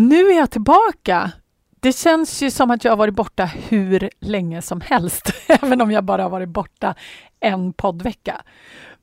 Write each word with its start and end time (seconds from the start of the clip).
Nu 0.00 0.30
är 0.30 0.36
jag 0.36 0.50
tillbaka. 0.50 1.32
Det 1.80 1.92
känns 1.96 2.42
ju 2.42 2.50
som 2.50 2.70
att 2.70 2.84
jag 2.84 2.92
har 2.92 2.96
varit 2.96 3.14
borta 3.14 3.44
hur 3.44 4.10
länge 4.20 4.62
som 4.62 4.80
helst, 4.80 5.32
även 5.48 5.80
om 5.80 5.90
jag 5.90 6.04
bara 6.04 6.22
har 6.22 6.30
varit 6.30 6.48
borta 6.48 6.94
en 7.40 7.72
poddvecka. 7.72 8.42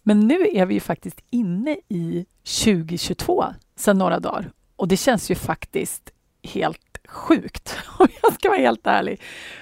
Men 0.03 0.20
nu 0.20 0.47
är 0.53 0.65
vi 0.65 0.73
ju 0.73 0.79
faktiskt 0.79 1.20
inne 1.29 1.77
i 1.89 2.25
2022 2.65 3.45
sedan 3.75 3.97
några 3.97 4.20
dagar 4.20 4.51
och 4.75 4.87
det 4.87 4.97
känns 4.97 5.31
ju 5.31 5.35
faktiskt 5.35 6.11
helt 6.43 6.98
sjukt 7.07 7.77
om 7.99 8.07
jag 8.21 8.34
ska 8.34 8.49
vara 8.49 8.59
helt 8.59 8.87
ärlig. 8.87 9.21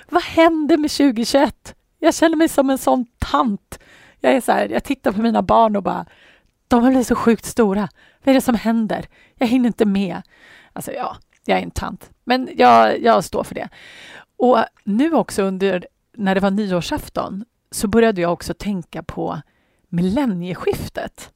Vad 0.10 0.24
händer 0.24 0.78
med 0.78 0.92
2021? 0.92 1.76
Jag 2.00 2.16
känner 2.16 2.36
mig 2.36 2.50
som 2.50 2.70
en 2.70 2.78
sån 2.78 3.06
tant. 3.18 3.80
Jag 4.20 4.34
är 4.34 4.42
så 4.42 4.52
här, 4.52 4.70
jag 4.70 4.84
tittar 4.84 5.12
på 5.12 5.22
mina 5.22 5.42
barn 5.42 5.76
och 5.76 5.84
bara, 5.84 6.06
de 6.78 6.84
har 6.84 6.90
blivit 6.90 7.08
så 7.08 7.16
sjukt 7.16 7.46
stora. 7.46 7.90
Vad 8.24 8.30
är 8.30 8.34
det 8.34 8.42
som 8.42 8.56
händer? 8.56 9.06
Jag 9.36 9.48
hinner 9.48 9.68
inte 9.68 9.86
med. 9.86 10.22
Alltså 10.74 10.92
ja, 10.92 11.18
jag 11.46 11.60
är 11.60 11.64
en 11.64 11.72
tant, 11.72 12.10
men 12.24 12.50
jag, 12.58 13.02
jag 13.02 13.24
står 13.24 13.44
för 13.44 13.56
det. 13.56 13.70
Och 14.38 14.58
nu 14.84 15.14
också 15.14 15.44
under, 15.44 15.88
när 16.18 16.36
det 16.36 16.42
var 16.42 16.52
nyårsafton, 16.52 17.46
så 17.72 17.88
började 17.88 18.22
jag 18.22 18.34
också 18.34 18.54
tänka 18.54 19.04
på 19.04 19.42
millennieskiftet 19.90 21.32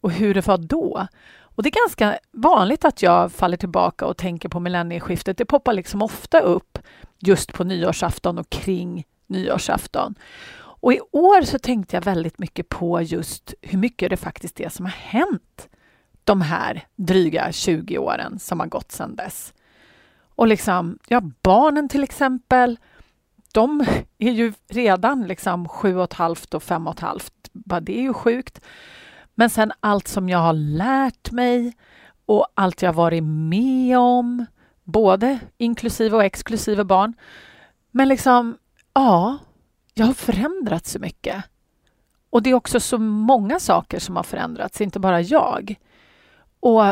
och 0.00 0.10
hur 0.10 0.34
det 0.34 0.46
var 0.46 0.58
då. 0.58 1.06
Och 1.40 1.62
det 1.62 1.68
är 1.68 1.86
ganska 1.86 2.18
vanligt 2.32 2.84
att 2.84 3.02
jag 3.02 3.32
faller 3.32 3.56
tillbaka 3.56 4.06
och 4.06 4.16
tänker 4.16 4.48
på 4.48 4.60
millennieskiftet. 4.60 5.36
Det 5.36 5.44
poppar 5.44 5.72
liksom 5.72 6.02
ofta 6.02 6.40
upp 6.40 6.78
just 7.18 7.52
på 7.52 7.64
nyårsafton 7.64 8.38
och 8.38 8.50
kring 8.50 9.04
nyårsafton. 9.26 10.14
Och 10.82 10.92
i 10.92 11.00
år 11.10 11.42
så 11.42 11.58
tänkte 11.58 11.96
jag 11.96 12.04
väldigt 12.04 12.38
mycket 12.38 12.68
på 12.68 13.02
just 13.02 13.54
hur 13.60 13.78
mycket 13.78 14.10
det 14.10 14.16
faktiskt 14.16 14.60
är 14.60 14.68
som 14.68 14.84
har 14.84 14.92
hänt 14.92 15.68
de 16.24 16.40
här 16.40 16.86
dryga 16.96 17.52
20 17.52 17.98
åren 17.98 18.38
som 18.38 18.60
har 18.60 18.66
gått 18.66 18.92
sedan 18.92 19.16
dess. 19.16 19.54
Och 20.34 20.46
liksom, 20.46 20.98
ja, 21.08 21.20
barnen 21.42 21.88
till 21.88 22.02
exempel, 22.04 22.78
de 23.52 23.80
är 24.18 24.30
ju 24.30 24.52
redan 24.68 25.22
liksom 25.22 25.68
sju 25.68 25.96
och 25.96 26.04
ett 26.04 26.12
halvt 26.12 26.54
och 26.54 26.62
fem 26.62 26.86
och 26.86 26.94
ett 26.94 27.00
halvt. 27.00 27.34
Bara 27.52 27.80
det 27.80 27.98
är 27.98 28.02
ju 28.02 28.14
sjukt. 28.14 28.60
Men 29.34 29.50
sen 29.50 29.72
allt 29.80 30.08
som 30.08 30.28
jag 30.28 30.38
har 30.38 30.52
lärt 30.52 31.30
mig 31.30 31.72
och 32.26 32.46
allt 32.54 32.82
jag 32.82 32.92
varit 32.92 33.24
med 33.24 33.98
om, 33.98 34.46
både 34.84 35.38
inklusive 35.58 36.16
och 36.16 36.24
exklusive 36.24 36.84
barn. 36.84 37.14
Men 37.90 38.08
liksom, 38.08 38.56
ja, 38.94 39.38
jag 39.94 40.06
har 40.06 40.14
förändrats 40.14 40.90
så 40.90 40.98
mycket. 40.98 41.44
Och 42.30 42.42
det 42.42 42.50
är 42.50 42.54
också 42.54 42.80
så 42.80 42.98
många 42.98 43.60
saker 43.60 43.98
som 43.98 44.16
har 44.16 44.22
förändrats, 44.22 44.80
inte 44.80 45.00
bara 45.00 45.20
jag. 45.20 45.74
Och 46.60 46.82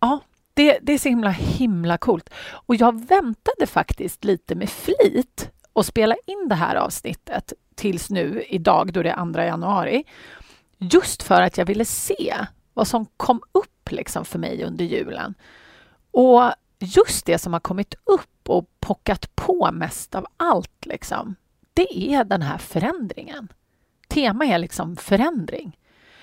ja, 0.00 0.20
det, 0.54 0.78
det 0.82 0.92
är 0.92 0.98
så 0.98 1.08
himla, 1.08 1.30
himla 1.30 1.98
coolt. 1.98 2.30
Och 2.50 2.74
jag 2.74 3.06
väntade 3.06 3.66
faktiskt 3.66 4.24
lite 4.24 4.54
med 4.54 4.70
flit 4.70 5.50
att 5.72 5.86
spela 5.86 6.16
in 6.26 6.48
det 6.48 6.54
här 6.54 6.76
avsnittet 6.76 7.52
tills 7.74 8.10
nu 8.10 8.44
idag 8.48 8.92
då 8.92 9.02
det 9.02 9.10
är 9.10 9.32
2 9.32 9.40
januari. 9.40 10.04
Just 10.78 11.22
för 11.22 11.42
att 11.42 11.58
jag 11.58 11.66
ville 11.66 11.84
se 11.84 12.34
vad 12.74 12.88
som 12.88 13.06
kom 13.16 13.42
upp 13.52 13.90
liksom 13.90 14.24
för 14.24 14.38
mig 14.38 14.64
under 14.64 14.84
julen. 14.84 15.34
Och 16.10 16.42
just 16.78 17.26
det 17.26 17.38
som 17.38 17.52
har 17.52 17.60
kommit 17.60 17.94
upp 18.04 18.48
och 18.48 18.70
pockat 18.80 19.36
på 19.36 19.72
mest 19.72 20.14
av 20.14 20.26
allt, 20.36 20.86
liksom, 20.86 21.36
det 21.78 22.14
är 22.14 22.24
den 22.24 22.42
här 22.42 22.58
förändringen. 22.58 23.48
Tema 24.08 24.46
är 24.46 24.58
liksom 24.58 24.96
förändring. 24.96 25.78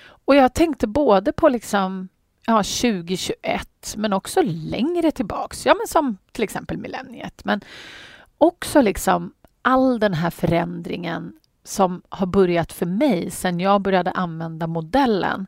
Och 0.05 0.35
jag 0.35 0.53
tänkte 0.53 0.87
både 0.87 1.31
på 1.31 1.49
liksom 1.49 2.07
ja, 2.45 2.57
2021, 2.57 3.95
men 3.97 4.13
också 4.13 4.41
längre 4.43 5.11
tillbaks. 5.11 5.65
Ja, 5.65 5.73
men 5.73 5.87
som 5.87 6.17
till 6.31 6.43
exempel 6.43 6.77
millenniet. 6.77 7.45
Men 7.45 7.61
också 8.37 8.81
liksom 8.81 9.33
all 9.61 9.99
den 9.99 10.13
här 10.13 10.29
förändringen 10.29 11.33
som 11.63 12.01
har 12.09 12.27
börjat 12.27 12.73
för 12.73 12.85
mig 12.85 13.31
sen 13.31 13.59
jag 13.59 13.81
började 13.81 14.11
använda 14.11 14.67
modellen 14.67 15.47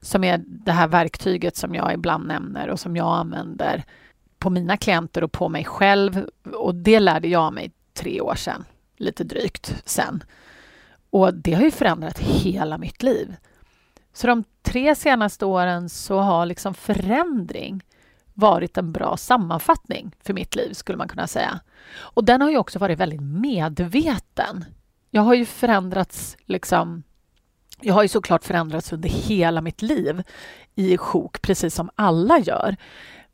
som 0.00 0.24
är 0.24 0.44
det 0.46 0.72
här 0.72 0.88
verktyget 0.88 1.56
som 1.56 1.74
jag 1.74 1.94
ibland 1.94 2.26
nämner 2.26 2.68
och 2.68 2.80
som 2.80 2.96
jag 2.96 3.16
använder 3.16 3.84
på 4.38 4.50
mina 4.50 4.76
klienter 4.76 5.24
och 5.24 5.32
på 5.32 5.48
mig 5.48 5.64
själv. 5.64 6.26
Och 6.54 6.74
det 6.74 7.00
lärde 7.00 7.28
jag 7.28 7.52
mig 7.52 7.72
tre 7.94 8.20
år 8.20 8.34
sedan, 8.34 8.64
lite 8.96 9.24
drygt 9.24 9.82
sen. 9.84 10.22
Och 11.10 11.34
det 11.34 11.52
har 11.52 11.62
ju 11.62 11.70
förändrat 11.70 12.18
hela 12.18 12.78
mitt 12.78 13.02
liv. 13.02 13.36
Så 14.12 14.26
de 14.26 14.44
tre 14.62 14.94
senaste 14.94 15.46
åren 15.46 15.88
så 15.88 16.18
har 16.18 16.46
liksom 16.46 16.74
förändring 16.74 17.82
varit 18.34 18.78
en 18.78 18.92
bra 18.92 19.16
sammanfattning 19.16 20.12
för 20.20 20.34
mitt 20.34 20.56
liv, 20.56 20.72
skulle 20.72 20.98
man 20.98 21.08
kunna 21.08 21.26
säga. 21.26 21.60
Och 21.96 22.24
den 22.24 22.40
har 22.40 22.50
ju 22.50 22.58
också 22.58 22.78
varit 22.78 22.98
väldigt 22.98 23.20
medveten. 23.20 24.64
Jag 25.10 25.22
har 25.22 25.34
ju 25.34 25.44
förändrats 25.44 26.36
liksom 26.44 27.02
jag 27.80 27.94
har 27.94 28.02
ju 28.02 28.08
såklart 28.08 28.44
förändrats 28.44 28.92
under 28.92 29.08
hela 29.08 29.60
mitt 29.60 29.82
liv 29.82 30.22
i 30.74 30.98
sjok, 30.98 31.42
precis 31.42 31.74
som 31.74 31.90
alla 31.94 32.38
gör. 32.38 32.76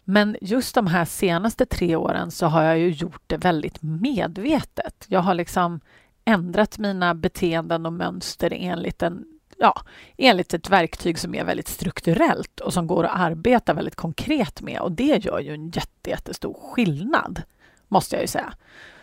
Men 0.05 0.37
just 0.41 0.75
de 0.75 0.87
här 0.87 1.05
senaste 1.05 1.67
tre 1.67 1.97
åren 1.97 2.31
så 2.31 2.47
har 2.47 2.63
jag 2.63 2.79
ju 2.79 2.91
gjort 2.91 3.23
det 3.27 3.37
väldigt 3.37 3.83
medvetet. 3.83 5.05
Jag 5.09 5.21
har 5.21 5.35
liksom 5.35 5.81
ändrat 6.25 6.79
mina 6.79 7.15
beteenden 7.15 7.87
och 7.87 7.93
mönster 7.93 8.53
enligt 8.57 9.03
en 9.03 9.25
ja, 9.63 9.83
enligt 10.17 10.55
ett 10.55 10.71
verktyg 10.71 11.19
som 11.19 11.35
är 11.35 11.45
väldigt 11.45 11.69
strukturellt 11.69 12.61
och 12.61 12.73
som 12.73 12.87
går 12.87 13.05
att 13.05 13.21
arbeta 13.21 13.75
väldigt 13.75 13.97
konkret 13.97 14.61
med. 14.61 14.81
Och 14.81 14.93
det 14.93 15.25
gör 15.25 15.41
ju 15.41 15.55
en 15.55 15.71
jätte, 15.71 16.11
jättestor 16.11 16.55
skillnad, 16.55 17.43
måste 17.89 18.17
jag 18.17 18.23
ju 18.23 18.29
säga. 18.29 18.53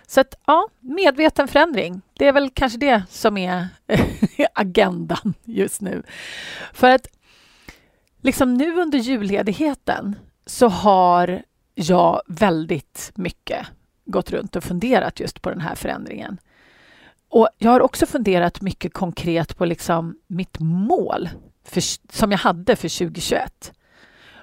Så 0.07 0.21
att, 0.21 0.35
ja, 0.45 0.69
medveten 0.79 1.47
förändring. 1.47 2.01
Det 2.13 2.27
är 2.27 2.33
väl 2.33 2.49
kanske 2.49 2.79
det 2.79 3.03
som 3.09 3.37
är 3.37 3.67
agendan 4.53 5.33
just 5.43 5.81
nu. 5.81 6.03
För 6.73 6.89
att 6.89 7.07
liksom 8.21 8.53
nu 8.53 8.81
under 8.81 8.99
julledigheten 8.99 10.15
så 10.49 10.67
har 10.67 11.43
jag 11.75 12.21
väldigt 12.27 13.11
mycket 13.15 13.67
gått 14.05 14.31
runt 14.31 14.55
och 14.55 14.63
funderat 14.63 15.19
just 15.19 15.41
på 15.41 15.49
den 15.49 15.61
här 15.61 15.75
förändringen. 15.75 16.39
Och 17.29 17.49
jag 17.57 17.71
har 17.71 17.79
också 17.79 18.05
funderat 18.05 18.61
mycket 18.61 18.93
konkret 18.93 19.57
på 19.57 19.65
liksom 19.65 20.15
mitt 20.27 20.59
mål 20.59 21.29
för, 21.63 21.83
som 22.13 22.31
jag 22.31 22.39
hade 22.39 22.75
för 22.75 22.99
2021. 22.99 23.73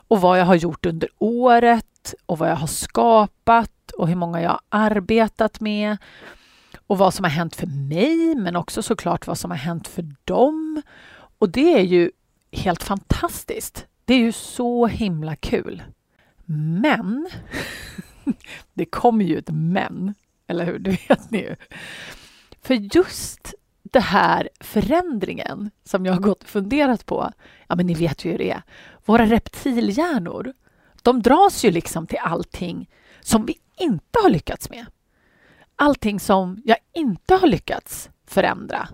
Och 0.08 0.20
vad 0.20 0.40
jag 0.40 0.44
har 0.44 0.54
gjort 0.54 0.86
under 0.86 1.08
året 1.18 2.14
och 2.26 2.38
vad 2.38 2.50
jag 2.50 2.56
har 2.56 2.66
skapat 2.66 3.90
och 3.90 4.08
hur 4.08 4.16
många 4.16 4.42
jag 4.42 4.50
har 4.50 4.60
arbetat 4.70 5.60
med 5.60 5.96
och 6.86 6.98
vad 6.98 7.14
som 7.14 7.24
har 7.24 7.30
hänt 7.30 7.56
för 7.56 7.66
mig, 7.66 8.34
men 8.34 8.56
också 8.56 8.82
såklart 8.82 9.26
vad 9.26 9.38
som 9.38 9.50
har 9.50 9.58
hänt 9.58 9.88
för 9.88 10.14
dem. 10.24 10.82
Och 11.38 11.48
det 11.48 11.74
är 11.74 11.84
ju 11.84 12.10
helt 12.52 12.82
fantastiskt. 12.82 13.86
Det 14.04 14.14
är 14.14 14.18
ju 14.18 14.32
så 14.32 14.86
himla 14.86 15.36
kul. 15.36 15.82
Men, 16.48 17.28
det 18.74 18.84
kommer 18.84 19.24
ju 19.24 19.38
ett 19.38 19.50
men, 19.50 20.15
eller 20.47 20.65
hur? 20.65 20.78
Det 20.78 21.09
vet 21.09 21.30
ni 21.30 21.38
ju. 21.38 21.56
För 22.62 22.74
just 22.74 23.54
den 23.82 24.03
här 24.03 24.48
förändringen 24.60 25.71
som 25.84 26.06
jag 26.06 26.12
har 26.12 26.21
gått 26.21 26.42
och 26.42 26.48
funderat 26.48 27.06
på, 27.06 27.32
ja 27.68 27.76
men 27.76 27.86
ni 27.86 27.94
vet 27.94 28.24
ju 28.24 28.30
hur 28.30 28.38
det 28.38 28.50
är. 28.50 28.62
Våra 29.04 29.26
reptilhjärnor, 29.26 30.53
de 31.03 31.22
dras 31.22 31.65
ju 31.65 31.71
liksom 31.71 32.06
till 32.06 32.18
allting 32.18 32.91
som 33.21 33.47
vi 33.47 33.59
inte 33.78 34.18
har 34.22 34.30
lyckats 34.30 34.71
med. 34.71 34.86
Allting 35.76 36.21
som 36.21 36.62
jag 36.65 36.76
inte 36.94 37.34
har 37.34 37.48
lyckats 37.48 38.10
förändra. 38.26 38.88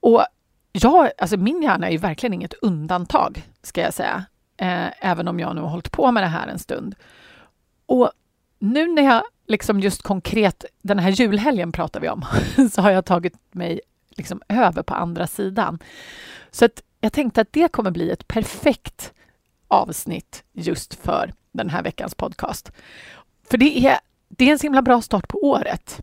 Och 0.00 0.26
jag, 0.72 1.10
alltså 1.18 1.36
min 1.36 1.62
hjärna 1.62 1.86
är 1.86 1.90
ju 1.90 1.98
verkligen 1.98 2.34
inget 2.34 2.54
undantag, 2.54 3.48
ska 3.62 3.80
jag 3.80 3.94
säga. 3.94 4.24
Eh, 4.56 4.88
även 5.00 5.28
om 5.28 5.40
jag 5.40 5.54
nu 5.54 5.60
har 5.60 5.68
hållit 5.68 5.92
på 5.92 6.12
med 6.12 6.22
det 6.22 6.28
här 6.28 6.48
en 6.48 6.58
stund. 6.58 6.94
Och 7.86 8.10
nu 8.58 8.86
när 8.86 9.02
jag 9.02 9.22
liksom 9.46 9.80
just 9.80 10.02
konkret, 10.02 10.64
den 10.82 10.98
här 10.98 11.10
julhelgen 11.10 11.72
pratar 11.72 12.00
vi 12.00 12.08
om, 12.08 12.24
så 12.72 12.82
har 12.82 12.90
jag 12.90 13.04
tagit 13.04 13.34
mig 13.50 13.80
liksom 14.10 14.42
över 14.48 14.82
på 14.82 14.94
andra 14.94 15.26
sidan. 15.26 15.78
Så 16.50 16.64
att 16.64 16.82
jag 17.00 17.12
tänkte 17.12 17.40
att 17.40 17.52
det 17.52 17.72
kommer 17.72 17.90
bli 17.90 18.10
ett 18.10 18.28
perfekt 18.28 19.12
avsnitt 19.68 20.44
just 20.52 20.94
för 20.94 21.32
den 21.52 21.70
här 21.70 21.82
veckans 21.82 22.14
podcast. 22.14 22.72
För 23.50 23.58
det 23.58 23.86
är 23.86 23.98
det 24.28 24.48
är 24.48 24.52
en 24.52 24.58
så 24.58 24.62
himla 24.62 24.82
bra 24.82 25.02
start 25.02 25.28
på 25.28 25.38
året 25.38 26.00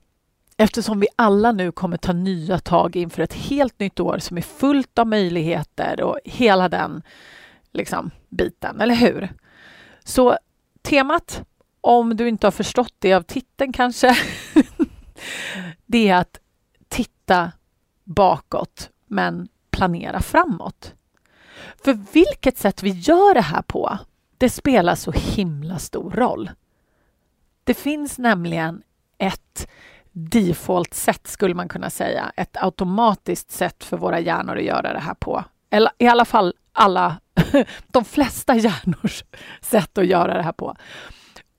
eftersom 0.57 0.99
vi 0.99 1.07
alla 1.15 1.51
nu 1.51 1.71
kommer 1.71 1.97
ta 1.97 2.13
nya 2.13 2.59
tag 2.59 2.95
inför 2.95 3.21
ett 3.21 3.33
helt 3.33 3.79
nytt 3.79 3.99
år 3.99 4.17
som 4.17 4.37
är 4.37 4.41
fullt 4.41 4.99
av 4.99 5.07
möjligheter 5.07 6.01
och 6.01 6.19
hela 6.25 6.69
den 6.69 7.01
liksom, 7.73 8.11
biten, 8.29 8.81
eller 8.81 8.95
hur? 8.95 9.33
Så 10.03 10.37
temat, 10.81 11.43
om 11.81 12.17
du 12.17 12.27
inte 12.27 12.47
har 12.47 12.51
förstått 12.51 12.93
det 12.99 13.13
av 13.13 13.21
titeln 13.21 13.73
kanske, 13.73 14.17
det 15.85 16.09
är 16.09 16.15
att 16.15 16.39
titta 16.87 17.51
bakåt 18.03 18.89
men 19.07 19.47
planera 19.71 20.21
framåt. 20.21 20.93
För 21.83 21.93
vilket 22.13 22.57
sätt 22.57 22.83
vi 22.83 22.89
gör 22.89 23.33
det 23.33 23.41
här 23.41 23.61
på, 23.61 23.97
det 24.37 24.49
spelar 24.49 24.95
så 24.95 25.11
himla 25.11 25.79
stor 25.79 26.11
roll. 26.11 26.51
Det 27.63 27.73
finns 27.73 28.17
nämligen 28.17 28.83
ett 29.17 29.67
default-sätt 30.11 31.27
skulle 31.27 31.55
man 31.55 31.69
kunna 31.69 31.89
säga, 31.89 32.31
ett 32.35 32.63
automatiskt 32.63 33.51
sätt 33.51 33.83
för 33.83 33.97
våra 33.97 34.19
hjärnor 34.19 34.57
att 34.57 34.63
göra 34.63 34.93
det 34.93 34.99
här 34.99 35.13
på. 35.13 35.43
Eller 35.69 35.91
i 35.97 36.07
alla 36.07 36.25
fall 36.25 36.53
alla, 36.71 37.17
de 37.87 38.05
flesta 38.05 38.55
hjärnors 38.55 39.23
sätt 39.61 39.97
att 39.97 40.07
göra 40.07 40.37
det 40.37 40.43
här 40.43 40.51
på. 40.51 40.75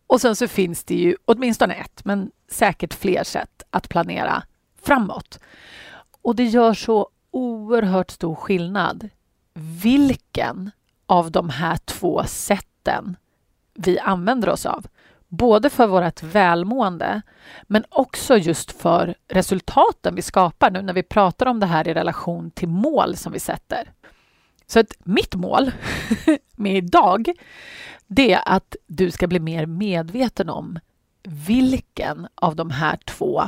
Och 0.06 0.20
sen 0.20 0.36
så 0.36 0.48
finns 0.48 0.84
det 0.84 0.94
ju 0.94 1.16
åtminstone 1.24 1.74
ett, 1.74 2.04
men 2.04 2.30
säkert 2.50 2.94
fler 2.94 3.24
sätt 3.24 3.62
att 3.70 3.88
planera 3.88 4.42
framåt. 4.82 5.40
Och 6.22 6.36
det 6.36 6.44
gör 6.44 6.74
så 6.74 7.08
oerhört 7.30 8.10
stor 8.10 8.34
skillnad 8.34 9.08
vilken 9.82 10.70
av 11.06 11.30
de 11.30 11.48
här 11.50 11.76
två 11.76 12.24
sätten 12.24 13.16
vi 13.74 13.98
använder 13.98 14.48
oss 14.48 14.66
av. 14.66 14.86
Både 15.28 15.70
för 15.70 15.86
vårt 15.86 16.22
välmående, 16.22 17.22
men 17.62 17.84
också 17.88 18.36
just 18.36 18.72
för 18.72 19.14
resultaten 19.28 20.14
vi 20.14 20.22
skapar 20.22 20.70
nu 20.70 20.82
när 20.82 20.92
vi 20.92 21.02
pratar 21.02 21.46
om 21.46 21.60
det 21.60 21.66
här 21.66 21.88
i 21.88 21.94
relation 21.94 22.50
till 22.50 22.68
mål 22.68 23.16
som 23.16 23.32
vi 23.32 23.40
sätter. 23.40 23.92
Så 24.66 24.80
att 24.80 24.92
mitt 24.98 25.34
mål 25.34 25.70
med 26.56 26.76
idag, 26.76 27.32
det 28.06 28.32
är 28.32 28.42
att 28.46 28.76
du 28.86 29.10
ska 29.10 29.26
bli 29.26 29.40
mer 29.40 29.66
medveten 29.66 30.48
om 30.48 30.78
vilken 31.22 32.28
av 32.34 32.56
de 32.56 32.70
här 32.70 32.96
två 32.96 33.42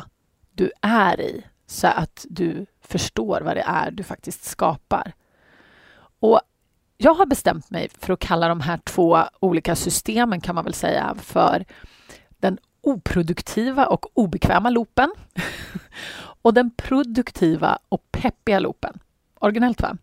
du 0.53 0.71
är 0.81 1.21
i 1.21 1.45
så 1.67 1.87
att 1.87 2.27
du 2.29 2.67
förstår 2.81 3.41
vad 3.41 3.57
det 3.57 3.65
är 3.67 3.91
du 3.91 4.03
faktiskt 4.03 4.45
skapar. 4.45 5.13
Och 6.21 6.41
jag 6.97 7.15
har 7.15 7.27
bestämt 7.27 7.71
mig 7.71 7.89
för 7.99 8.13
att 8.13 8.21
kalla 8.21 8.49
de 8.49 8.61
här 8.61 8.79
två 8.85 9.19
olika 9.41 9.77
systemen 9.77 10.41
kan 10.41 10.55
man 10.55 10.65
väl 10.65 10.75
säga 10.75 11.15
för 11.19 11.65
den 12.31 12.59
oproduktiva 12.81 13.87
och 13.87 14.07
obekväma 14.15 14.71
loopen 14.71 15.15
och 16.19 16.55
den 16.55 16.71
produktiva 16.71 17.79
och 17.89 18.13
peppiga 18.13 18.59
loopen. 18.59 18.99
Originellt 19.41 19.81
va? 19.81 19.97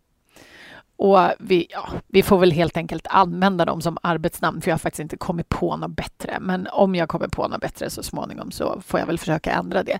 Och 1.03 1.31
vi, 1.39 1.67
ja, 1.69 1.89
vi 2.07 2.23
får 2.23 2.37
väl 2.37 2.51
helt 2.51 2.77
enkelt 2.77 3.07
använda 3.09 3.65
dem 3.65 3.81
som 3.81 3.97
arbetsnamn 4.01 4.61
för 4.61 4.69
jag 4.69 4.73
har 4.73 4.79
faktiskt 4.79 4.99
inte 4.99 5.17
kommit 5.17 5.49
på 5.49 5.77
något 5.77 5.91
bättre. 5.91 6.37
Men 6.41 6.67
om 6.71 6.95
jag 6.95 7.09
kommer 7.09 7.27
på 7.27 7.47
något 7.47 7.61
bättre 7.61 7.89
så 7.89 8.03
småningom 8.03 8.51
så 8.51 8.81
får 8.81 8.99
jag 8.99 9.07
väl 9.07 9.17
försöka 9.17 9.51
ändra 9.51 9.83
det. 9.83 9.99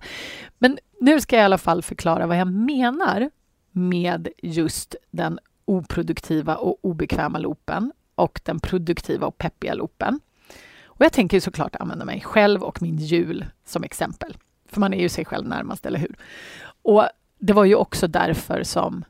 Men 0.58 0.78
nu 1.00 1.20
ska 1.20 1.36
jag 1.36 1.42
i 1.42 1.44
alla 1.44 1.58
fall 1.58 1.82
förklara 1.82 2.26
vad 2.26 2.36
jag 2.36 2.52
menar 2.52 3.30
med 3.72 4.28
just 4.42 4.96
den 5.10 5.38
oproduktiva 5.64 6.56
och 6.56 6.78
obekväma 6.82 7.38
loopen 7.38 7.92
och 8.14 8.40
den 8.44 8.60
produktiva 8.60 9.26
och 9.26 9.38
peppiga 9.38 9.74
loopen. 9.74 10.20
Och 10.84 11.04
jag 11.04 11.12
tänker 11.12 11.40
såklart 11.40 11.76
använda 11.76 12.04
mig 12.04 12.20
själv 12.20 12.62
och 12.62 12.82
min 12.82 12.96
jul 12.96 13.44
som 13.64 13.84
exempel. 13.84 14.36
För 14.68 14.80
man 14.80 14.94
är 14.94 15.00
ju 15.00 15.08
sig 15.08 15.24
själv 15.24 15.48
närmast, 15.48 15.86
eller 15.86 15.98
hur? 15.98 16.16
Och 16.82 17.08
det 17.38 17.52
var 17.52 17.64
ju 17.64 17.74
också 17.74 18.06
därför 18.06 18.62
som 18.62 19.04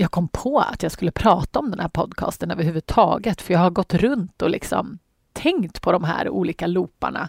jag 0.00 0.10
kom 0.10 0.28
på 0.28 0.58
att 0.58 0.82
jag 0.82 0.92
skulle 0.92 1.10
prata 1.10 1.58
om 1.58 1.70
den 1.70 1.80
här 1.80 1.88
podcasten 1.88 2.50
överhuvudtaget. 2.50 3.42
För 3.42 3.54
jag 3.54 3.60
har 3.60 3.70
gått 3.70 3.94
runt 3.94 4.42
och 4.42 4.50
liksom 4.50 4.98
tänkt 5.32 5.82
på 5.82 5.92
de 5.92 6.04
här 6.04 6.28
olika 6.28 6.66
looparna 6.66 7.28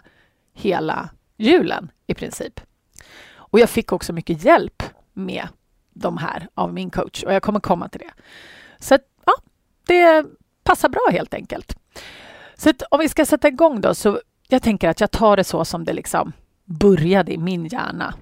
hela 0.52 1.08
julen 1.36 1.90
i 2.06 2.14
princip. 2.14 2.60
Och 3.34 3.60
jag 3.60 3.70
fick 3.70 3.92
också 3.92 4.12
mycket 4.12 4.44
hjälp 4.44 4.82
med 5.12 5.48
de 5.90 6.16
här 6.16 6.48
av 6.54 6.74
min 6.74 6.90
coach 6.90 7.22
och 7.22 7.34
jag 7.34 7.42
kommer 7.42 7.60
komma 7.60 7.88
till 7.88 8.00
det. 8.00 8.22
Så 8.78 8.98
ja, 9.24 9.32
det 9.86 10.26
passar 10.62 10.88
bra 10.88 11.08
helt 11.10 11.34
enkelt. 11.34 11.76
Så 12.54 12.72
om 12.90 13.00
vi 13.00 13.08
ska 13.08 13.26
sätta 13.26 13.48
igång 13.48 13.80
då, 13.80 13.94
så 13.94 14.20
jag 14.48 14.62
tänker 14.62 14.88
att 14.88 15.00
jag 15.00 15.10
tar 15.10 15.36
det 15.36 15.44
så 15.44 15.64
som 15.64 15.84
det 15.84 15.92
liksom 15.92 16.32
började 16.64 17.32
i 17.32 17.38
min 17.38 17.66
hjärna 17.66 18.14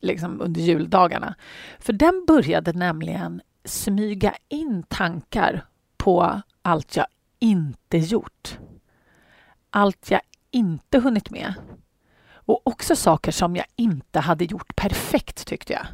liksom 0.00 0.40
under 0.40 0.60
juldagarna. 0.60 1.34
För 1.78 1.92
den 1.92 2.24
började 2.26 2.72
nämligen 2.72 3.42
smyga 3.64 4.34
in 4.48 4.82
tankar 4.82 5.66
på 5.96 6.42
allt 6.62 6.96
jag 6.96 7.06
inte 7.38 7.98
gjort. 7.98 8.58
Allt 9.70 10.10
jag 10.10 10.20
inte 10.50 10.98
hunnit 10.98 11.30
med. 11.30 11.54
Och 12.32 12.66
också 12.66 12.96
saker 12.96 13.32
som 13.32 13.56
jag 13.56 13.66
inte 13.76 14.20
hade 14.20 14.44
gjort 14.44 14.76
perfekt, 14.76 15.46
tyckte 15.46 15.72
jag. 15.72 15.86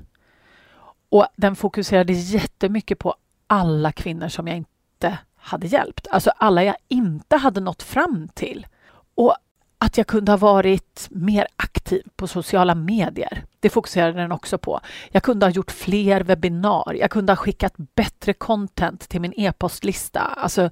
Och 1.09 1.27
den 1.37 1.57
fokuserade 1.57 2.13
jättemycket 2.13 2.99
på 2.99 3.15
alla 3.47 3.93
kvinnor 3.93 4.29
som 4.29 4.49
jag 4.49 4.57
inte 4.57 5.19
hade 5.37 5.67
hjälpt. 5.67 6.07
Alltså 6.11 6.31
alla 6.31 6.65
jag 6.65 6.77
inte 6.89 7.37
hade 7.37 7.61
nått 7.61 7.83
fram 7.83 8.29
till. 8.29 8.67
Och 9.15 9.37
att 9.79 9.99
jag 9.99 10.07
kunde 10.07 10.33
ha 10.33 10.37
varit 10.37 11.09
mer 11.11 11.47
aktiv 11.57 12.03
på 12.17 12.27
sociala 12.27 12.75
medier. 12.75 13.45
Det 13.61 13.71
fokuserade 13.71 14.21
den 14.21 14.33
också 14.33 14.59
på. 14.59 14.81
Jag 15.11 15.23
kunde 15.23 15.47
ha 15.47 15.51
gjort 15.51 15.71
fler 15.71 16.21
webbinar. 16.21 16.95
Jag 16.95 17.11
kunde 17.11 17.33
ha 17.33 17.37
skickat 17.37 17.75
bättre 17.77 18.33
content 18.33 19.09
till 19.09 19.21
min 19.21 19.33
e-postlista. 19.37 20.21
Alltså, 20.21 20.71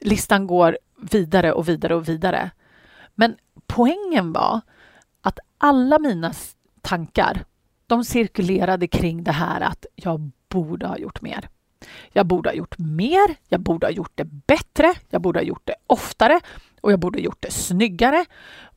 listan 0.00 0.46
går 0.46 0.78
vidare 0.96 1.52
och 1.52 1.68
vidare 1.68 1.94
och 1.94 2.08
vidare. 2.08 2.50
Men 3.14 3.36
poängen 3.66 4.32
var 4.32 4.60
att 5.20 5.38
alla 5.58 5.98
mina 5.98 6.32
tankar, 6.80 7.44
de 7.86 8.04
cirkulerade 8.04 8.86
kring 8.86 9.24
det 9.24 9.32
här 9.32 9.60
att 9.60 9.86
jag 9.94 10.30
borde 10.48 10.86
ha 10.86 10.98
gjort 10.98 11.20
mer. 11.20 11.48
Jag 12.12 12.26
borde 12.26 12.48
ha 12.48 12.54
gjort 12.54 12.78
mer, 12.78 13.36
jag 13.48 13.60
borde 13.60 13.86
ha 13.86 13.92
gjort 13.92 14.12
det 14.14 14.24
bättre, 14.24 14.94
jag 15.10 15.22
borde 15.22 15.38
ha 15.38 15.44
gjort 15.44 15.62
det 15.64 15.74
oftare 15.86 16.40
och 16.82 16.92
jag 16.92 17.00
borde 17.00 17.20
gjort 17.20 17.42
det 17.42 17.50
snyggare. 17.50 18.24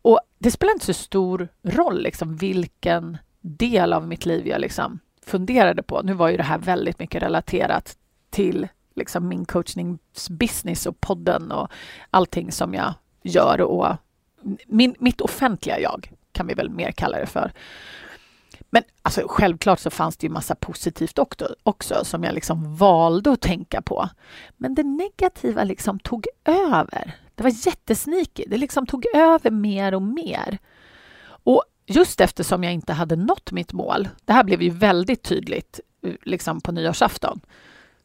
Och 0.01 0.19
det 0.39 0.51
spelar 0.51 0.73
inte 0.73 0.85
så 0.85 0.93
stor 0.93 1.47
roll 1.63 2.01
liksom, 2.01 2.35
vilken 2.35 3.17
del 3.41 3.93
av 3.93 4.07
mitt 4.07 4.25
liv 4.25 4.47
jag 4.47 4.61
liksom 4.61 4.99
funderade 5.25 5.83
på. 5.83 6.01
Nu 6.01 6.13
var 6.13 6.29
ju 6.29 6.37
det 6.37 6.43
här 6.43 6.57
väldigt 6.57 6.99
mycket 6.99 7.23
relaterat 7.23 7.97
till 8.29 8.67
liksom 8.95 9.27
min 9.27 9.45
coachningsbusiness 9.45 10.85
och 10.85 11.01
podden 11.01 11.51
och 11.51 11.71
allting 12.09 12.51
som 12.51 12.73
jag 12.73 12.93
gör 13.23 13.61
och 13.61 13.87
min, 14.67 14.95
mitt 14.99 15.21
offentliga 15.21 15.79
jag 15.79 16.11
kan 16.31 16.47
vi 16.47 16.53
väl 16.53 16.69
mer 16.69 16.91
kalla 16.91 17.19
det 17.19 17.25
för. 17.25 17.51
Men 18.69 18.83
alltså, 19.01 19.21
självklart 19.27 19.79
så 19.79 19.89
fanns 19.89 20.17
det 20.17 20.27
ju 20.27 20.33
massa 20.33 20.55
positivt 20.55 21.19
också, 21.19 21.55
också 21.63 22.05
som 22.05 22.23
jag 22.23 22.33
liksom 22.33 22.75
valde 22.75 23.31
att 23.31 23.41
tänka 23.41 23.81
på. 23.81 24.09
Men 24.57 24.75
det 24.75 24.83
negativa 24.83 25.63
liksom 25.63 25.99
tog 25.99 26.25
över. 26.45 27.15
Det 27.35 27.43
var 27.43 27.67
jättesneaky. 27.67 28.43
Det 28.47 28.57
liksom 28.57 28.85
tog 28.85 29.05
över 29.15 29.51
mer 29.51 29.93
och 29.93 30.01
mer. 30.01 30.57
Och 31.25 31.63
just 31.85 32.21
eftersom 32.21 32.63
jag 32.63 32.73
inte 32.73 32.93
hade 32.93 33.15
nått 33.15 33.51
mitt 33.51 33.73
mål, 33.73 34.09
det 34.25 34.33
här 34.33 34.43
blev 34.43 34.61
ju 34.61 34.69
väldigt 34.69 35.23
tydligt 35.23 35.79
eh, 36.01 36.13
liksom 36.23 36.61
på 36.61 36.71
nyårsafton. 36.71 37.41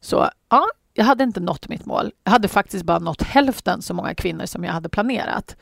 Så 0.01 0.29
ja, 0.49 0.67
jag 0.93 1.05
hade 1.05 1.23
inte 1.23 1.39
nått 1.39 1.69
mitt 1.69 1.85
mål. 1.85 2.11
Jag 2.23 2.31
hade 2.31 2.47
faktiskt 2.47 2.85
bara 2.85 2.99
nått 2.99 3.21
hälften 3.21 3.81
så 3.81 3.93
många 3.93 4.15
kvinnor 4.15 4.45
som 4.45 4.63
jag 4.63 4.73
hade 4.73 4.89
planerat. 4.89 5.55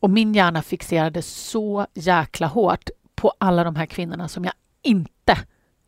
Och 0.00 0.10
min 0.10 0.34
hjärna 0.34 0.62
fixerade 0.62 1.22
så 1.22 1.86
jäkla 1.94 2.46
hårt 2.46 2.90
på 3.14 3.32
alla 3.38 3.64
de 3.64 3.76
här 3.76 3.86
kvinnorna 3.86 4.28
som 4.28 4.44
jag 4.44 4.54
inte 4.82 5.38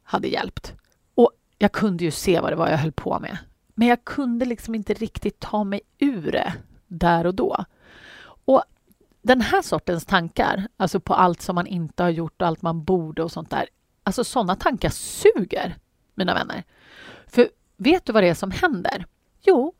hade 0.02 0.28
hjälpt. 0.28 0.74
Och 1.14 1.30
jag 1.58 1.72
kunde 1.72 2.04
ju 2.04 2.10
se 2.10 2.40
vad 2.40 2.52
det 2.52 2.56
var 2.56 2.68
jag 2.68 2.78
höll 2.78 2.92
på 2.92 3.18
med. 3.18 3.38
Men 3.74 3.88
jag 3.88 4.04
kunde 4.04 4.44
liksom 4.44 4.74
inte 4.74 4.94
riktigt 4.94 5.40
ta 5.40 5.64
mig 5.64 5.80
ur 5.98 6.32
det 6.32 6.52
där 6.90 7.26
och 7.26 7.34
då. 7.34 7.64
Och 8.44 8.62
den 9.22 9.40
här 9.40 9.62
sortens 9.62 10.04
tankar, 10.04 10.68
alltså 10.76 11.00
på 11.00 11.14
allt 11.14 11.42
som 11.42 11.54
man 11.54 11.66
inte 11.66 12.02
har 12.02 12.10
gjort 12.10 12.42
och 12.42 12.48
allt 12.48 12.62
man 12.62 12.84
borde 12.84 13.22
och 13.22 13.32
sånt 13.32 13.50
där. 13.50 13.68
Alltså 14.02 14.24
sådana 14.24 14.56
tankar 14.56 14.88
suger, 14.90 15.76
mina 16.14 16.34
vänner. 16.34 16.64
För 17.26 17.48
vet 17.76 18.04
du 18.04 18.12
vad 18.12 18.22
det 18.22 18.28
är 18.28 18.34
som 18.34 18.50
händer? 18.50 19.06
Jo, 19.42 19.72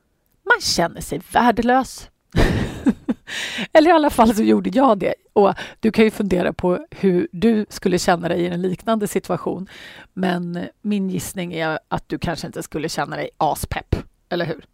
man 0.43 0.61
känner 0.61 1.00
sig 1.00 1.21
värdelös. 1.33 2.11
Eller 3.73 3.90
i 3.90 3.93
alla 3.93 4.11
fall 4.11 4.35
så 4.35 4.43
gjorde 4.43 4.71
jag 4.73 4.99
det. 4.99 5.14
Och 5.33 5.55
du 5.81 5.90
kan 5.90 6.05
ju 6.05 6.11
fundera 6.11 6.52
på 6.52 6.87
hur 6.90 7.29
du 7.33 7.67
skulle 7.69 7.99
känna 7.99 8.29
dig 8.29 8.40
i 8.40 8.47
en 8.47 8.62
liknande 8.62 9.09
situation. 9.09 9.69
Men 10.12 10.69
min 10.83 11.11
gissning 11.11 11.52
är 11.52 11.79
att 11.88 12.09
du 12.09 12.19
kanske 12.19 12.47
inte 12.47 12.62
skulle 12.62 12.88
känna 12.88 13.17
dig 13.17 13.31
aspepp, 13.37 13.97
eller 14.29 14.47
hur? 14.47 14.64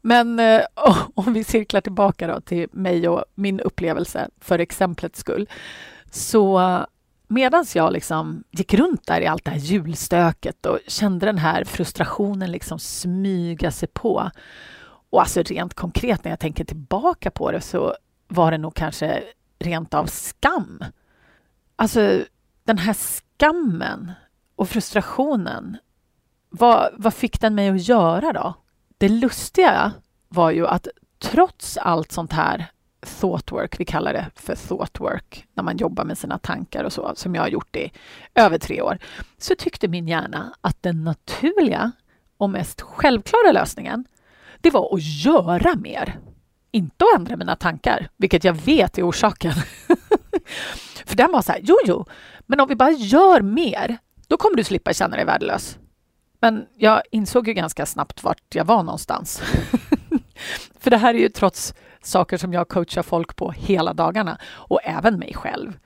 Men 0.00 0.38
eh, 0.38 0.60
om 1.14 1.32
vi 1.32 1.44
cirklar 1.44 1.80
tillbaka 1.80 2.26
då 2.26 2.40
till 2.40 2.68
mig 2.72 3.08
och 3.08 3.24
min 3.34 3.60
upplevelse 3.60 4.28
för 4.40 4.58
exemplets 4.58 5.20
skull. 5.20 5.48
Så 6.10 6.60
medan 7.28 7.64
jag 7.74 7.92
liksom 7.92 8.44
gick 8.50 8.74
runt 8.74 9.06
där 9.06 9.20
i 9.20 9.26
allt 9.26 9.44
det 9.44 9.50
här 9.50 9.58
julstöket 9.58 10.66
och 10.66 10.78
kände 10.86 11.26
den 11.26 11.38
här 11.38 11.64
frustrationen 11.64 12.50
liksom 12.50 12.78
smyga 12.78 13.70
sig 13.70 13.88
på. 13.88 14.30
Och 15.10 15.20
alltså 15.20 15.42
rent 15.42 15.74
konkret 15.74 16.24
när 16.24 16.30
jag 16.32 16.40
tänker 16.40 16.64
tillbaka 16.64 17.30
på 17.30 17.52
det 17.52 17.60
så 17.60 17.94
var 18.28 18.50
det 18.50 18.58
nog 18.58 18.74
kanske 18.74 19.24
rent 19.58 19.94
av 19.94 20.06
skam. 20.06 20.84
Alltså 21.76 22.20
den 22.64 22.78
här 22.78 22.94
skammen 22.94 24.12
och 24.56 24.68
frustrationen. 24.68 25.76
Vad, 26.50 26.90
vad 26.96 27.14
fick 27.14 27.40
den 27.40 27.54
mig 27.54 27.68
att 27.68 27.88
göra 27.88 28.32
då? 28.32 28.54
Det 28.98 29.08
lustiga 29.08 29.92
var 30.28 30.50
ju 30.50 30.66
att 30.66 30.88
trots 31.18 31.76
allt 31.76 32.12
sånt 32.12 32.32
här 32.32 32.66
thoughtwork, 33.20 33.80
vi 33.80 33.84
kallar 33.84 34.12
det 34.12 34.26
för 34.34 34.56
thoughtwork, 34.68 35.46
när 35.54 35.62
man 35.62 35.76
jobbar 35.76 36.04
med 36.04 36.18
sina 36.18 36.38
tankar 36.38 36.84
och 36.84 36.92
så, 36.92 37.12
som 37.14 37.34
jag 37.34 37.42
har 37.42 37.48
gjort 37.48 37.76
i 37.76 37.92
över 38.34 38.58
tre 38.58 38.82
år, 38.82 38.98
så 39.38 39.54
tyckte 39.54 39.88
min 39.88 40.08
hjärna 40.08 40.54
att 40.60 40.82
den 40.82 41.04
naturliga 41.04 41.92
och 42.36 42.50
mest 42.50 42.80
självklara 42.80 43.52
lösningen, 43.52 44.04
det 44.60 44.70
var 44.70 44.94
att 44.94 45.02
göra 45.02 45.74
mer. 45.74 46.18
Inte 46.70 47.04
att 47.04 47.18
ändra 47.18 47.36
mina 47.36 47.56
tankar, 47.56 48.08
vilket 48.16 48.44
jag 48.44 48.54
vet 48.54 48.98
är 48.98 49.08
orsaken. 49.08 49.52
för 51.06 51.16
den 51.16 51.32
var 51.32 51.42
så 51.42 51.52
här, 51.52 51.60
jo, 51.64 51.76
jo, 51.84 52.04
men 52.46 52.60
om 52.60 52.68
vi 52.68 52.74
bara 52.74 52.90
gör 52.90 53.40
mer, 53.40 53.98
då 54.28 54.36
kommer 54.36 54.56
du 54.56 54.64
slippa 54.64 54.92
känna 54.92 55.16
dig 55.16 55.24
värdelös. 55.24 55.78
Men 56.40 56.66
jag 56.76 57.02
insåg 57.10 57.48
ju 57.48 57.54
ganska 57.54 57.86
snabbt 57.86 58.22
vart 58.22 58.54
jag 58.54 58.64
var 58.64 58.82
någonstans. 58.82 59.42
För 60.80 60.90
det 60.90 60.96
här 60.96 61.14
är 61.14 61.18
ju 61.18 61.28
trots 61.28 61.74
saker 62.02 62.36
som 62.36 62.52
jag 62.52 62.68
coachar 62.68 63.02
folk 63.02 63.36
på 63.36 63.50
hela 63.50 63.92
dagarna 63.92 64.38
och 64.44 64.80
även 64.84 65.18
mig 65.18 65.34
själv. 65.34 65.78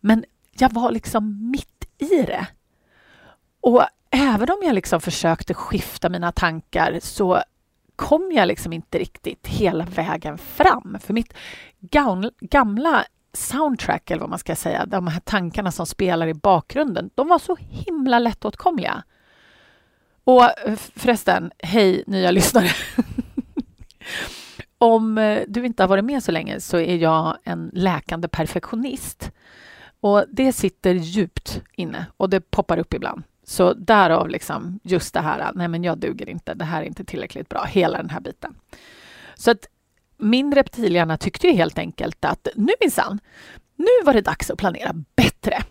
Men 0.00 0.24
jag 0.52 0.72
var 0.72 0.90
liksom 0.90 1.50
mitt 1.50 1.84
i 1.98 2.22
det. 2.22 2.46
Och 3.60 3.82
även 4.10 4.50
om 4.50 4.58
jag 4.62 4.74
liksom 4.74 5.00
försökte 5.00 5.54
skifta 5.54 6.08
mina 6.08 6.32
tankar 6.32 6.98
så 7.02 7.42
kom 7.96 8.32
jag 8.34 8.48
liksom 8.48 8.72
inte 8.72 8.98
riktigt 8.98 9.46
hela 9.46 9.84
vägen 9.84 10.38
fram. 10.38 10.96
För 11.00 11.14
mitt 11.14 11.34
gamla 12.40 13.04
soundtrack, 13.32 14.10
eller 14.10 14.20
vad 14.20 14.30
man 14.30 14.38
ska 14.38 14.56
säga, 14.56 14.86
de 14.86 15.06
här 15.06 15.20
tankarna 15.20 15.72
som 15.72 15.86
spelar 15.86 16.26
i 16.26 16.34
bakgrunden, 16.34 17.10
de 17.14 17.28
var 17.28 17.38
så 17.38 17.56
himla 17.60 18.18
lättåtkomliga. 18.18 19.04
Och 20.24 20.42
eh, 20.42 20.76
förresten, 20.76 21.50
hej 21.58 22.04
nya 22.06 22.30
lyssnare! 22.30 22.68
Om 24.78 25.18
eh, 25.18 25.42
du 25.48 25.66
inte 25.66 25.82
har 25.82 25.88
varit 25.88 26.04
med 26.04 26.22
så 26.22 26.32
länge 26.32 26.60
så 26.60 26.76
är 26.76 26.96
jag 26.96 27.38
en 27.44 27.70
läkande 27.72 28.28
perfektionist. 28.28 29.30
Och 30.00 30.24
det 30.30 30.52
sitter 30.52 30.94
djupt 30.94 31.62
inne 31.72 32.06
och 32.16 32.30
det 32.30 32.40
poppar 32.40 32.78
upp 32.78 32.94
ibland. 32.94 33.22
Så 33.44 33.74
därav 33.74 34.28
liksom 34.28 34.80
just 34.82 35.14
det 35.14 35.20
här, 35.20 35.50
nej 35.54 35.68
men 35.68 35.84
jag 35.84 35.98
duger 35.98 36.28
inte, 36.28 36.54
det 36.54 36.64
här 36.64 36.82
är 36.82 36.86
inte 36.86 37.04
tillräckligt 37.04 37.48
bra, 37.48 37.64
hela 37.64 37.98
den 37.98 38.10
här 38.10 38.20
biten. 38.20 38.54
Så 39.34 39.50
att 39.50 39.68
min 40.16 40.54
reptilhjärna 40.54 41.16
tyckte 41.16 41.46
ju 41.46 41.52
helt 41.52 41.78
enkelt 41.78 42.24
att 42.24 42.48
nu 42.54 42.72
minsann, 42.80 43.20
nu 43.76 44.04
var 44.04 44.14
det 44.14 44.20
dags 44.20 44.50
att 44.50 44.58
planera 44.58 44.92
bättre. 45.16 45.62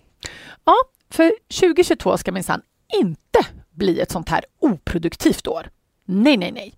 Ja, 0.66 0.76
för 1.10 1.34
2022 1.60 2.18
ska 2.18 2.32
minsann 2.32 2.62
inte 3.02 3.40
bli 3.74 4.00
ett 4.00 4.12
sånt 4.12 4.30
här 4.30 4.46
oproduktivt 4.60 5.48
år. 5.48 5.70
Nej, 6.06 6.38
nej, 6.38 6.52
nej. 6.52 6.74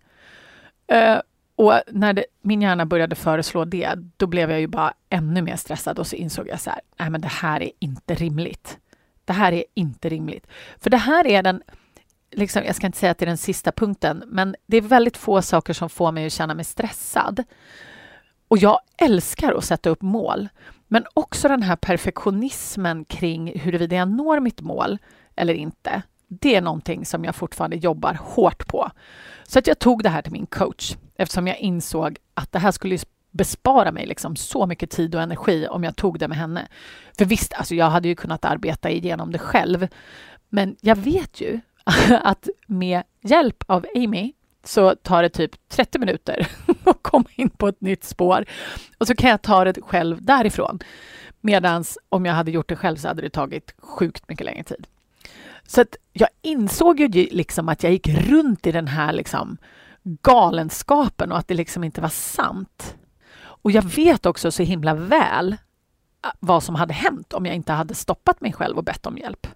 Uh, 0.94 1.22
och 1.56 1.82
när 1.88 2.14
det, 2.14 2.26
min 2.42 2.62
hjärna 2.62 2.86
började 2.86 3.16
föreslå 3.16 3.66
det, 3.66 3.96
då 4.18 4.28
blev 4.28 4.52
jag 4.52 4.60
ju 4.60 4.68
bara 4.68 4.94
ännu 5.10 5.42
mer 5.42 5.56
stressad 5.56 6.00
och 6.00 6.08
så 6.08 6.16
insåg 6.16 6.48
jag 6.48 6.60
så 6.60 6.70
här, 6.70 6.82
nej 7.00 7.10
men 7.10 7.22
det 7.22 7.28
här 7.28 7.64
är 7.64 7.72
inte 7.80 8.16
rimligt. 8.16 8.78
Det 9.26 9.34
här 9.34 9.52
är 9.52 9.64
inte 9.74 10.10
rimligt. 10.10 10.48
För 10.80 10.90
det 10.90 10.98
här 10.98 11.28
är 11.28 11.44
den, 11.44 11.62
liksom, 12.32 12.64
jag 12.64 12.76
ska 12.76 12.86
inte 12.86 12.98
säga 12.98 13.12
att 13.12 13.18
det 13.18 13.26
är 13.26 13.28
den 13.28 13.38
sista 13.38 13.72
punkten, 13.72 14.24
men 14.28 14.56
det 14.66 14.78
är 14.78 14.82
väldigt 14.82 15.18
få 15.18 15.42
saker 15.42 15.74
som 15.74 15.90
får 15.90 16.12
mig 16.12 16.26
att 16.26 16.34
känna 16.34 16.54
mig 16.54 16.66
stressad. 16.66 17.44
Och 18.48 18.58
jag 18.58 18.80
älskar 18.98 19.54
att 19.54 19.66
sätta 19.66 19.90
upp 19.90 20.02
mål, 20.02 20.50
men 20.88 21.06
också 21.14 21.48
den 21.48 21.64
här 21.64 21.76
perfektionismen 21.76 23.06
kring 23.06 23.60
huruvida 23.60 23.96
jag 23.96 24.10
når 24.10 24.40
mitt 24.40 24.62
mål 24.62 24.98
eller 25.36 25.54
inte. 25.54 26.02
Det 26.28 26.56
är 26.56 26.62
någonting 26.62 27.06
som 27.06 27.26
jag 27.26 27.36
fortfarande 27.36 27.76
jobbar 27.76 28.18
hårt 28.22 28.68
på. 28.68 28.92
Så 29.48 29.60
att 29.60 29.68
jag 29.68 29.80
tog 29.80 30.04
det 30.04 30.10
här 30.10 30.22
till 30.22 30.32
min 30.32 30.46
coach 30.46 30.96
eftersom 31.16 31.48
jag 31.48 31.60
insåg 31.60 32.18
att 32.34 32.52
det 32.52 32.60
här 32.60 32.72
skulle 32.72 32.98
bespara 33.32 33.92
mig 33.92 34.06
liksom 34.06 34.36
så 34.36 34.66
mycket 34.66 34.90
tid 34.90 35.16
och 35.16 35.22
energi 35.22 35.68
om 35.68 35.84
jag 35.84 35.96
tog 35.96 36.20
det 36.20 36.28
med 36.28 36.38
henne. 36.38 36.68
För 37.18 37.26
visst, 37.26 37.54
alltså 37.54 37.76
jag 37.76 37.90
hade 37.90 38.08
ju 38.08 38.16
kunnat 38.16 38.46
arbeta 38.46 38.90
igenom 38.90 39.32
det 39.32 39.38
själv, 39.38 39.88
men 40.50 40.76
jag 40.82 40.96
vet 40.96 41.42
ju 41.42 41.60
att 42.22 42.50
med 42.68 43.04
hjälp 43.22 43.64
av 43.68 43.86
Amy 43.96 44.34
så 44.64 44.96
tar 44.96 45.24
det 45.24 45.30
typ 45.30 45.70
30 45.70 46.00
minuter 46.00 46.48
att 46.84 46.98
komma 47.02 47.26
in 47.36 47.50
på 47.50 47.68
ett 47.68 47.82
nytt 47.82 48.04
spår 48.04 48.46
och 48.98 49.08
så 49.08 49.16
kan 49.16 49.30
jag 49.30 49.42
ta 49.42 49.64
det 49.64 49.82
själv 49.82 50.26
därifrån. 50.26 50.80
Medan 51.42 51.84
om 52.10 52.26
jag 52.26 52.34
hade 52.34 52.52
gjort 52.52 52.70
det 52.70 52.76
själv 52.76 52.96
så 52.96 53.08
hade 53.08 53.22
det 53.22 53.30
tagit 53.30 53.76
sjukt 53.78 54.30
mycket 54.30 54.46
längre 54.46 54.64
tid. 54.64 54.88
Så 55.68 55.82
att 55.82 55.96
jag 56.14 56.30
insåg 56.42 57.00
ju 57.00 57.08
liksom 57.32 57.70
att 57.70 57.84
jag 57.84 57.92
gick 57.92 58.08
runt 58.08 58.68
i 58.68 58.72
den 58.72 58.88
här 58.88 59.14
liksom 59.14 59.58
galenskapen 60.22 61.32
och 61.32 61.38
att 61.38 61.48
det 61.48 61.54
liksom 61.54 61.84
inte 61.84 62.02
var 62.02 62.10
sant. 62.10 62.96
Och 63.38 63.72
jag 63.72 63.82
vet 63.82 64.26
också 64.26 64.52
så 64.52 64.64
himla 64.64 64.94
väl 64.94 65.56
ah, 66.22 66.32
vad 66.40 66.64
som 66.64 66.76
hade 66.76 66.94
hänt 66.94 67.34
om 67.34 67.46
jag 67.46 67.56
inte 67.56 67.74
hade 67.74 67.96
stoppat 67.96 68.42
mig 68.42 68.54
själv 68.54 68.78
och 68.78 68.84
bett 68.84 69.06
om 69.06 69.18
hjälp. 69.18 69.48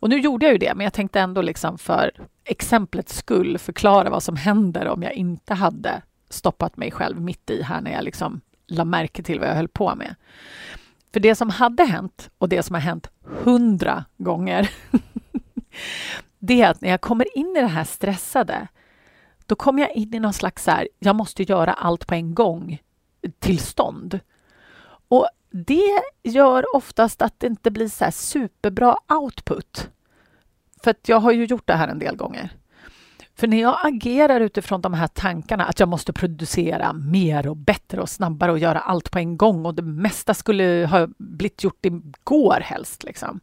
Och 0.00 0.08
nu 0.08 0.20
gjorde 0.20 0.46
jag 0.46 0.52
ju 0.52 0.58
det, 0.58 0.74
men 0.74 0.84
jag 0.84 0.92
tänkte 0.92 1.20
ändå 1.20 1.42
liksom 1.42 1.78
för 1.78 2.10
exemplets 2.44 3.16
skull 3.16 3.58
förklara 3.58 4.10
vad 4.10 4.22
som 4.22 4.36
händer 4.36 4.88
om 4.88 5.02
jag 5.02 5.12
inte 5.12 5.54
hade 5.54 6.02
stoppat 6.30 6.76
mig 6.76 6.90
själv 6.90 7.20
mitt 7.20 7.50
i 7.50 7.62
här 7.62 7.80
när 7.80 7.92
jag 7.92 8.04
liksom 8.04 8.40
la 8.66 8.84
märke 8.84 9.22
till 9.22 9.40
vad 9.40 9.48
jag 9.48 9.54
höll 9.54 9.68
på 9.68 9.94
med. 9.94 10.14
För 11.12 11.20
det 11.20 11.34
som 11.34 11.50
hade 11.50 11.84
hänt 11.84 12.30
och 12.38 12.48
det 12.48 12.62
som 12.62 12.74
har 12.74 12.80
hänt 12.80 13.10
hundra 13.24 14.04
gånger 14.16 14.70
det 16.38 16.62
är 16.62 16.70
att 16.70 16.80
när 16.80 16.90
jag 16.90 17.00
kommer 17.00 17.38
in 17.38 17.56
i 17.56 17.60
det 17.60 17.66
här 17.66 17.84
stressade 17.84 18.68
då 19.50 19.54
kommer 19.54 19.82
jag 19.82 19.92
in 19.92 20.14
i 20.14 20.20
någon 20.20 20.32
slags 20.32 20.64
så 20.64 20.70
här, 20.70 20.88
jag 20.98 21.16
måste 21.16 21.42
göra 21.42 21.72
allt 21.72 22.06
på 22.06 22.14
en 22.14 22.34
gång 22.34 22.78
tillstånd. 23.38 24.20
Och 25.08 25.28
det 25.50 26.02
gör 26.22 26.76
oftast 26.76 27.22
att 27.22 27.40
det 27.40 27.46
inte 27.46 27.70
blir 27.70 27.88
så 27.88 28.10
superbra 28.12 28.96
output. 29.08 29.90
För 30.82 30.90
att 30.90 31.08
jag 31.08 31.20
har 31.20 31.32
ju 31.32 31.44
gjort 31.44 31.66
det 31.66 31.74
här 31.74 31.88
en 31.88 31.98
del 31.98 32.16
gånger. 32.16 32.50
För 33.34 33.46
när 33.46 33.60
jag 33.60 33.78
agerar 33.82 34.40
utifrån 34.40 34.80
de 34.80 34.94
här 34.94 35.06
tankarna 35.06 35.64
att 35.64 35.80
jag 35.80 35.88
måste 35.88 36.12
producera 36.12 36.92
mer 36.92 37.46
och 37.46 37.56
bättre 37.56 38.00
och 38.00 38.08
snabbare 38.08 38.52
och 38.52 38.58
göra 38.58 38.80
allt 38.80 39.10
på 39.10 39.18
en 39.18 39.36
gång 39.36 39.66
och 39.66 39.74
det 39.74 39.82
mesta 39.82 40.34
skulle 40.34 40.88
ha 40.90 41.08
blivit 41.18 41.64
gjort 41.64 41.86
igår 41.86 42.60
helst. 42.60 43.04
Liksom 43.04 43.40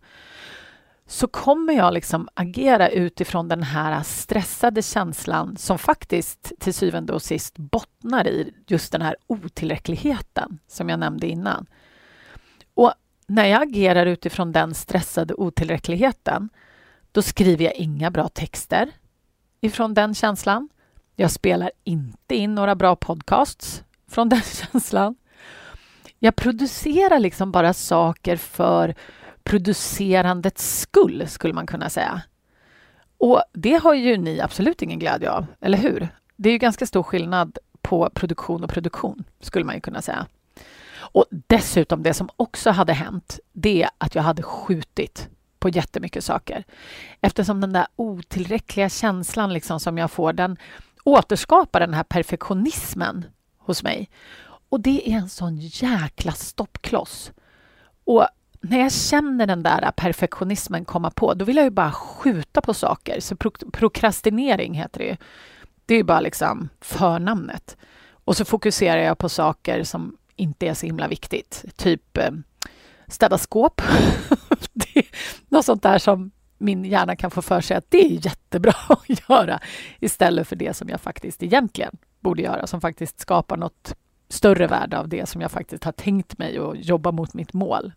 så 1.07 1.27
kommer 1.27 1.73
jag 1.73 1.93
liksom 1.93 2.27
agera 2.33 2.89
utifrån 2.89 3.47
den 3.47 3.63
här 3.63 4.03
stressade 4.03 4.81
känslan 4.81 5.57
som 5.57 5.77
faktiskt 5.77 6.51
till 6.59 6.73
syvende 6.73 7.13
och 7.13 7.21
sist 7.21 7.57
bottnar 7.57 8.27
i 8.27 8.53
just 8.67 8.91
den 8.91 9.01
här 9.01 9.15
otillräckligheten 9.27 10.59
som 10.67 10.89
jag 10.89 10.99
nämnde 10.99 11.27
innan. 11.27 11.65
Och 12.73 12.93
när 13.27 13.45
jag 13.45 13.61
agerar 13.61 14.05
utifrån 14.05 14.51
den 14.51 14.73
stressade 14.73 15.33
otillräckligheten 15.33 16.49
då 17.11 17.21
skriver 17.21 17.65
jag 17.65 17.75
inga 17.75 18.11
bra 18.11 18.27
texter 18.27 18.91
ifrån 19.61 19.93
den 19.93 20.15
känslan. 20.15 20.69
Jag 21.15 21.31
spelar 21.31 21.71
inte 21.83 22.35
in 22.35 22.55
några 22.55 22.75
bra 22.75 22.95
podcasts 22.95 23.83
från 24.07 24.29
den 24.29 24.41
känslan. 24.71 25.15
Jag 26.19 26.35
producerar 26.35 27.19
liksom 27.19 27.51
bara 27.51 27.73
saker 27.73 28.35
för 28.35 28.95
producerandets 29.47 30.79
skull, 30.79 31.27
skulle 31.27 31.53
man 31.53 31.67
kunna 31.67 31.89
säga. 31.89 32.21
Och 33.17 33.43
det 33.53 33.73
har 33.73 33.93
ju 33.93 34.17
ni 34.17 34.39
absolut 34.41 34.81
ingen 34.81 34.99
glädje 34.99 35.31
av, 35.31 35.45
eller 35.61 35.77
hur? 35.77 36.07
Det 36.35 36.49
är 36.49 36.53
ju 36.53 36.59
ganska 36.59 36.85
stor 36.85 37.03
skillnad 37.03 37.57
på 37.81 38.09
produktion 38.09 38.63
och 38.63 38.69
produktion, 38.69 39.23
skulle 39.39 39.65
man 39.65 39.75
ju 39.75 39.81
kunna 39.81 40.01
säga. 40.01 40.27
Och 40.95 41.25
dessutom, 41.29 42.03
det 42.03 42.13
som 42.13 42.29
också 42.37 42.71
hade 42.71 42.93
hänt, 42.93 43.39
det 43.53 43.83
är 43.83 43.89
att 43.97 44.15
jag 44.15 44.23
hade 44.23 44.43
skjutit 44.43 45.29
på 45.59 45.69
jättemycket 45.69 46.23
saker. 46.23 46.63
Eftersom 47.21 47.61
den 47.61 47.73
där 47.73 47.87
otillräckliga 47.95 48.89
känslan 48.89 49.53
liksom 49.53 49.79
som 49.79 49.97
jag 49.97 50.11
får, 50.11 50.33
den 50.33 50.57
återskapar 51.03 51.79
den 51.79 51.93
här 51.93 52.03
perfektionismen 52.03 53.25
hos 53.57 53.83
mig. 53.83 54.09
Och 54.69 54.79
det 54.79 55.09
är 55.09 55.17
en 55.17 55.29
sån 55.29 55.57
jäkla 55.57 56.31
stoppkloss. 56.31 57.31
Och 58.05 58.27
när 58.69 58.79
jag 58.79 58.91
känner 58.91 59.47
den 59.47 59.63
där 59.63 59.91
perfektionismen 59.91 60.85
komma 60.85 61.11
på, 61.11 61.33
då 61.33 61.45
vill 61.45 61.55
jag 61.55 61.63
ju 61.63 61.69
bara 61.69 61.91
skjuta 61.91 62.61
på 62.61 62.73
saker. 62.73 63.19
Så 63.19 63.35
pro 63.35 63.51
prokrastinering 63.71 64.73
heter 64.73 64.99
det 64.99 65.05
ju 65.05 65.17
Det 65.85 65.95
är 65.95 66.03
bara 66.03 66.19
liksom 66.19 66.69
förnamnet. 66.81 67.77
Och 68.09 68.37
så 68.37 68.45
fokuserar 68.45 69.01
jag 69.01 69.17
på 69.17 69.29
saker 69.29 69.83
som 69.83 70.17
inte 70.35 70.67
är 70.67 70.73
så 70.73 70.85
himla 70.85 71.07
viktigt. 71.07 71.65
Typ 71.75 72.17
eh, 72.17 72.31
städa 73.07 73.37
skåp. 73.37 73.81
det 74.73 74.99
är 74.99 75.05
något 75.49 75.65
sånt 75.65 75.83
där 75.83 75.97
som 75.97 76.31
min 76.57 76.85
hjärna 76.85 77.15
kan 77.15 77.31
få 77.31 77.41
för 77.41 77.61
sig 77.61 77.77
att 77.77 77.91
det 77.91 78.05
är 78.05 78.25
jättebra 78.25 78.73
att 78.89 79.29
göra 79.29 79.59
istället 79.99 80.47
för 80.47 80.55
det 80.55 80.73
som 80.73 80.89
jag 80.89 81.01
faktiskt 81.01 81.43
egentligen 81.43 81.97
borde 82.19 82.41
göra, 82.41 82.67
som 82.67 82.81
faktiskt 82.81 83.19
skapar 83.19 83.57
något 83.57 83.95
större 84.29 84.67
värde 84.67 84.99
av 84.99 85.07
det 85.07 85.29
som 85.29 85.41
jag 85.41 85.51
faktiskt 85.51 85.83
har 85.83 85.91
tänkt 85.91 86.37
mig 86.37 86.59
och 86.59 86.77
jobba 86.77 87.11
mot 87.11 87.33
mitt 87.33 87.53
mål. 87.53 87.93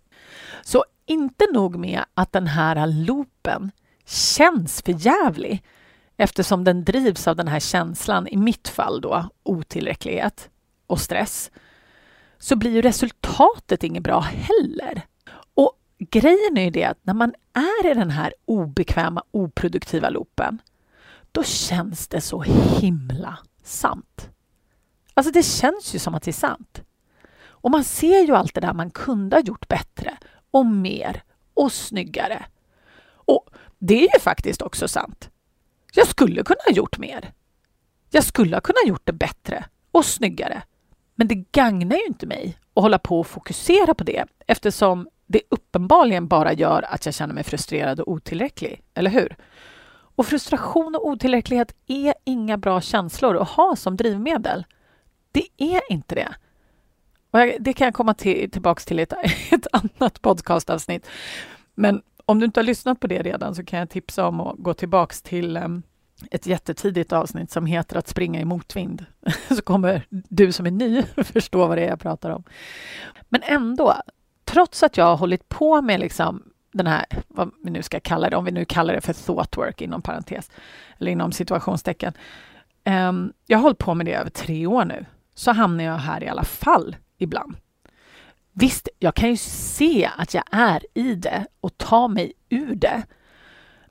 Så 0.62 0.84
inte 1.06 1.46
nog 1.52 1.76
med 1.76 2.04
att 2.14 2.32
den 2.32 2.46
här 2.46 2.86
loopen 2.86 3.70
känns 4.06 4.82
för 4.82 5.06
jävlig 5.06 5.62
eftersom 6.16 6.64
den 6.64 6.84
drivs 6.84 7.28
av 7.28 7.36
den 7.36 7.48
här 7.48 7.60
känslan, 7.60 8.28
i 8.28 8.36
mitt 8.36 8.68
fall 8.68 9.00
då 9.00 9.28
otillräcklighet 9.42 10.50
och 10.86 11.00
stress, 11.00 11.50
så 12.38 12.56
blir 12.56 12.70
ju 12.70 12.82
resultatet 12.82 13.84
inget 13.84 14.02
bra 14.02 14.20
heller. 14.20 15.02
Och 15.54 15.72
grejen 15.98 16.56
är 16.56 16.64
ju 16.64 16.70
det 16.70 16.84
att 16.84 16.98
när 17.02 17.14
man 17.14 17.34
är 17.52 17.90
i 17.90 17.94
den 17.94 18.10
här 18.10 18.34
obekväma, 18.44 19.22
oproduktiva 19.30 20.10
loopen, 20.10 20.58
då 21.32 21.42
känns 21.42 22.08
det 22.08 22.20
så 22.20 22.42
himla 22.80 23.38
sant. 23.64 24.30
Alltså 25.14 25.32
det 25.32 25.42
känns 25.42 25.94
ju 25.94 25.98
som 25.98 26.14
att 26.14 26.22
det 26.22 26.30
är 26.30 26.32
sant. 26.32 26.82
Och 27.60 27.70
man 27.70 27.84
ser 27.84 28.26
ju 28.26 28.36
allt 28.36 28.54
det 28.54 28.60
där 28.60 28.72
man 28.72 28.90
kunde 28.90 29.36
ha 29.36 29.40
gjort 29.40 29.68
bättre 29.68 30.16
och 30.50 30.66
mer 30.66 31.22
och 31.54 31.72
snyggare. 31.72 32.44
Och 33.14 33.50
det 33.78 34.08
är 34.08 34.14
ju 34.14 34.20
faktiskt 34.20 34.62
också 34.62 34.88
sant. 34.88 35.30
Jag 35.94 36.06
skulle 36.06 36.42
kunna 36.42 36.60
ha 36.66 36.72
gjort 36.72 36.98
mer. 36.98 37.32
Jag 38.10 38.24
skulle 38.24 38.56
ha 38.56 38.60
kunnat 38.60 38.86
gjort 38.86 39.06
det 39.06 39.12
bättre 39.12 39.64
och 39.90 40.04
snyggare. 40.04 40.62
Men 41.14 41.28
det 41.28 41.34
gagnar 41.34 41.96
ju 41.96 42.06
inte 42.06 42.26
mig 42.26 42.58
att 42.74 42.82
hålla 42.82 42.98
på 42.98 43.20
och 43.20 43.26
fokusera 43.26 43.94
på 43.94 44.04
det 44.04 44.24
eftersom 44.46 45.08
det 45.26 45.42
uppenbarligen 45.48 46.28
bara 46.28 46.52
gör 46.52 46.82
att 46.82 47.06
jag 47.06 47.14
känner 47.14 47.34
mig 47.34 47.44
frustrerad 47.44 48.00
och 48.00 48.08
otillräcklig, 48.08 48.82
eller 48.94 49.10
hur? 49.10 49.36
Och 50.16 50.26
frustration 50.26 50.94
och 50.94 51.06
otillräcklighet 51.06 51.74
är 51.86 52.14
inga 52.24 52.58
bra 52.58 52.80
känslor 52.80 53.36
att 53.36 53.48
ha 53.48 53.76
som 53.76 53.96
drivmedel. 53.96 54.64
Det 55.32 55.46
är 55.56 55.92
inte 55.92 56.14
det. 56.14 56.34
Och 57.30 57.40
jag, 57.40 57.56
det 57.60 57.72
kan 57.72 57.84
jag 57.84 57.94
komma 57.94 58.14
till, 58.14 58.50
tillbaka 58.50 58.80
till 58.80 59.00
i 59.00 59.02
ett, 59.02 59.12
ett 59.52 59.66
annat 59.72 60.22
podcastavsnitt. 60.22 61.06
Men 61.74 62.02
om 62.26 62.38
du 62.38 62.46
inte 62.46 62.60
har 62.60 62.64
lyssnat 62.64 63.00
på 63.00 63.06
det 63.06 63.22
redan 63.22 63.54
så 63.54 63.64
kan 63.64 63.78
jag 63.78 63.90
tipsa 63.90 64.26
om 64.26 64.40
att 64.40 64.56
gå 64.58 64.74
tillbaka 64.74 65.14
till 65.22 65.56
um, 65.56 65.82
ett 66.30 66.46
jättetidigt 66.46 67.12
avsnitt 67.12 67.50
som 67.50 67.66
heter 67.66 67.96
Att 67.96 68.08
springa 68.08 68.40
i 68.40 68.44
motvind. 68.44 69.06
så 69.48 69.62
kommer 69.62 70.06
du 70.10 70.52
som 70.52 70.66
är 70.66 70.70
ny 70.70 71.02
förstå 71.16 71.66
vad 71.66 71.78
det 71.78 71.84
är 71.84 71.88
jag 71.88 72.00
pratar 72.00 72.30
om. 72.30 72.44
Men 73.28 73.42
ändå, 73.44 73.94
trots 74.44 74.82
att 74.82 74.96
jag 74.96 75.04
har 75.04 75.16
hållit 75.16 75.48
på 75.48 75.82
med 75.82 76.00
liksom 76.00 76.42
den 76.72 76.86
här, 76.86 77.06
vad 77.28 77.50
vi 77.64 77.70
nu 77.70 77.82
ska 77.82 78.00
kalla 78.00 78.30
det, 78.30 78.36
om 78.36 78.44
vi 78.44 78.50
nu 78.50 78.64
kallar 78.64 78.94
det 78.94 79.00
för 79.00 79.12
thoughtwork 79.12 79.80
inom 79.80 80.02
parentes, 80.02 80.50
eller 80.98 81.12
inom 81.12 81.32
situationstecken. 81.32 82.12
Um, 82.84 83.32
jag 83.46 83.58
har 83.58 83.62
hållit 83.62 83.78
på 83.78 83.94
med 83.94 84.06
det 84.06 84.14
över 84.14 84.30
tre 84.30 84.66
år 84.66 84.84
nu, 84.84 85.06
så 85.34 85.52
hamnar 85.52 85.84
jag 85.84 85.98
här 85.98 86.24
i 86.24 86.28
alla 86.28 86.44
fall 86.44 86.96
ibland. 87.20 87.56
Visst, 88.52 88.88
jag 88.98 89.14
kan 89.14 89.28
ju 89.28 89.36
se 89.36 90.10
att 90.16 90.34
jag 90.34 90.44
är 90.50 90.86
i 90.94 91.14
det 91.14 91.46
och 91.60 91.78
ta 91.78 92.08
mig 92.08 92.32
ur 92.48 92.74
det. 92.74 93.02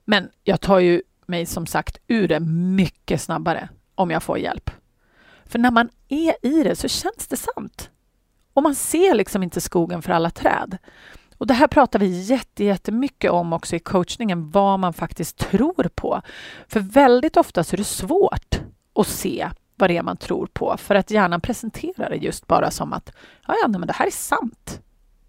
Men 0.04 0.28
jag 0.44 0.60
tar 0.60 0.78
ju 0.78 1.02
mig 1.26 1.46
som 1.46 1.66
sagt 1.66 1.98
ur 2.06 2.28
det 2.28 2.40
mycket 2.40 3.20
snabbare 3.20 3.68
om 3.94 4.10
jag 4.10 4.22
får 4.22 4.38
hjälp. 4.38 4.70
För 5.44 5.58
när 5.58 5.70
man 5.70 5.88
är 6.08 6.46
i 6.46 6.62
det 6.62 6.76
så 6.76 6.88
känns 6.88 7.26
det 7.28 7.36
sant. 7.36 7.90
Och 8.52 8.62
man 8.62 8.74
ser 8.74 9.14
liksom 9.14 9.42
inte 9.42 9.60
skogen 9.60 10.02
för 10.02 10.12
alla 10.12 10.30
träd. 10.30 10.78
Och 11.38 11.46
Det 11.46 11.54
här 11.54 11.66
pratar 11.66 11.98
vi 11.98 12.38
jättemycket 12.56 13.30
om 13.30 13.52
också 13.52 13.76
i 13.76 13.78
coachningen, 13.78 14.50
vad 14.50 14.80
man 14.80 14.92
faktiskt 14.92 15.36
tror 15.36 15.88
på. 15.94 16.22
För 16.68 16.80
väldigt 16.80 17.36
ofta 17.36 17.64
så 17.64 17.76
är 17.76 17.78
det 17.78 17.84
svårt 17.84 18.60
att 18.94 19.06
se 19.06 19.50
vad 19.80 19.90
det 19.90 19.96
är 19.96 20.02
man 20.02 20.16
tror 20.16 20.46
på 20.46 20.76
för 20.76 20.94
att 20.94 21.10
hjärnan 21.10 21.40
presenterar 21.40 22.10
det 22.10 22.16
just 22.16 22.46
bara 22.46 22.70
som 22.70 22.92
att 22.92 23.12
ja, 23.46 23.54
ja, 23.62 23.68
men 23.68 23.86
det 23.86 23.92
här 23.92 24.06
är 24.06 24.10
sant. 24.10 24.82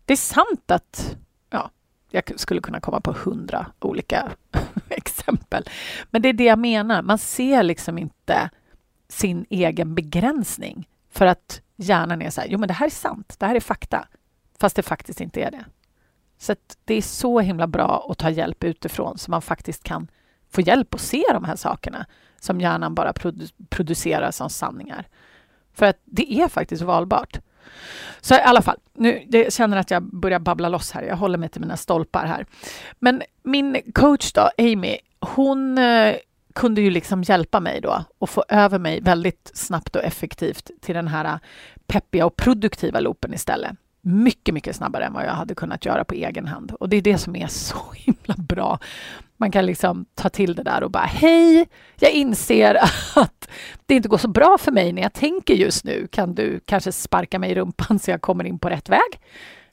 Det 0.06 0.14
är 0.14 0.18
sant 0.18 0.72
att 0.72 1.16
ja, 1.50 1.72
jag 2.12 2.40
skulle 2.40 2.62
kunna 2.62 2.80
komma 2.80 3.02
på 3.02 3.12
hundra 3.12 3.66
olika 3.80 4.32
exempel. 4.90 5.70
Men 6.10 6.22
det 6.22 6.30
är 6.30 6.34
det 6.34 6.44
jag 6.44 6.60
menar. 6.60 7.02
Man 7.02 7.18
ser 7.18 7.64
liksom 7.64 7.98
inte 7.98 8.50
sin 9.10 9.46
egen 9.50 9.96
begränsning 9.96 10.88
för 11.10 11.26
att 11.26 11.62
hjärnan 11.76 12.22
är 12.22 12.30
så 12.30 12.42
här, 12.42 12.48
jo 12.48 12.60
men 12.60 12.68
det 12.68 12.74
här 12.74 12.86
är 12.86 12.90
sant, 12.90 13.36
det 13.40 13.46
här 13.46 13.56
är 13.56 13.60
fakta, 13.60 14.08
fast 14.60 14.76
det 14.76 14.84
faktiskt 14.84 15.22
inte 15.22 15.42
är 15.42 15.52
det. 15.52 15.66
Så 16.38 16.56
det 16.86 16.94
är 16.94 17.02
så 17.02 17.40
himla 17.40 17.68
bra 17.68 18.08
att 18.10 18.18
ta 18.18 18.30
hjälp 18.30 18.64
utifrån 18.64 19.18
så 19.18 19.32
man 19.32 19.42
faktiskt 19.42 19.84
kan 19.84 20.08
få 20.50 20.62
hjälp 20.62 20.94
att 20.94 21.02
se 21.02 21.24
de 21.34 21.44
här 21.44 21.56
sakerna 21.56 22.06
som 22.42 22.62
hjärnan 22.62 22.96
bara 22.96 23.14
produ 23.14 23.48
producerar 23.70 24.32
som 24.32 24.50
sanningar. 24.50 25.08
För 25.74 25.86
att 25.86 26.00
det 26.06 26.34
är 26.34 26.48
faktiskt 26.48 26.82
valbart. 26.82 27.40
Så 28.22 28.36
i 28.36 28.42
alla 28.42 28.62
fall, 28.62 28.78
nu 28.94 29.28
jag 29.30 29.54
känner 29.54 29.78
att 29.78 29.92
jag 29.92 30.04
börjar 30.04 30.40
babbla 30.40 30.70
loss 30.70 30.92
här. 30.92 31.04
Jag 31.04 31.16
håller 31.16 31.38
mig 31.38 31.50
till 31.50 31.62
mina 31.62 31.78
stolpar 31.78 32.26
här. 32.26 32.46
Men 33.00 33.22
min 33.44 33.82
coach 33.94 34.32
då, 34.34 34.50
Amy, 34.58 34.98
hon 35.20 35.78
eh, 35.78 36.16
kunde 36.54 36.82
ju 36.82 36.90
liksom 36.90 37.24
hjälpa 37.24 37.60
mig 37.60 37.82
då 37.82 38.04
och 38.18 38.30
få 38.30 38.44
över 38.50 38.80
mig 38.80 39.02
väldigt 39.02 39.52
snabbt 39.54 39.96
och 39.96 40.04
effektivt 40.04 40.72
till 40.82 40.96
den 40.96 41.08
här 41.08 41.40
peppiga 41.88 42.26
och 42.26 42.36
produktiva 42.36 43.00
loopen 43.00 43.34
istället 43.34 43.72
mycket, 44.02 44.54
mycket 44.54 44.76
snabbare 44.76 45.06
än 45.06 45.14
vad 45.14 45.26
jag 45.26 45.32
hade 45.32 45.56
kunnat 45.56 45.86
göra 45.86 46.04
på 46.04 46.14
egen 46.14 46.48
hand. 46.48 46.72
Och 46.72 46.90
det 46.90 46.98
är 46.98 47.02
det 47.02 47.18
som 47.18 47.36
är 47.36 47.48
så 47.48 47.78
himla 47.96 48.36
bra. 48.38 48.80
Man 49.42 49.52
kan 49.52 49.66
liksom 49.66 50.06
ta 50.16 50.30
till 50.30 50.56
det 50.56 50.64
där 50.64 50.84
och 50.84 50.92
bara 50.92 51.04
hej, 51.04 51.68
jag 52.00 52.12
inser 52.12 52.76
att 53.16 53.50
det 53.86 53.96
inte 53.96 54.10
går 54.10 54.18
så 54.18 54.28
bra 54.28 54.58
för 54.58 54.72
mig 54.72 54.94
när 54.94 55.02
jag 55.02 55.14
tänker 55.14 55.54
just 55.54 55.84
nu. 55.84 56.08
Kan 56.12 56.36
du 56.36 56.60
kanske 56.66 56.92
sparka 56.92 57.40
mig 57.40 57.52
i 57.52 57.56
rumpan 57.56 58.00
så 58.00 58.12
jag 58.12 58.22
kommer 58.22 58.44
in 58.44 58.60
på 58.60 58.70
rätt 58.70 58.90
väg? 58.90 59.20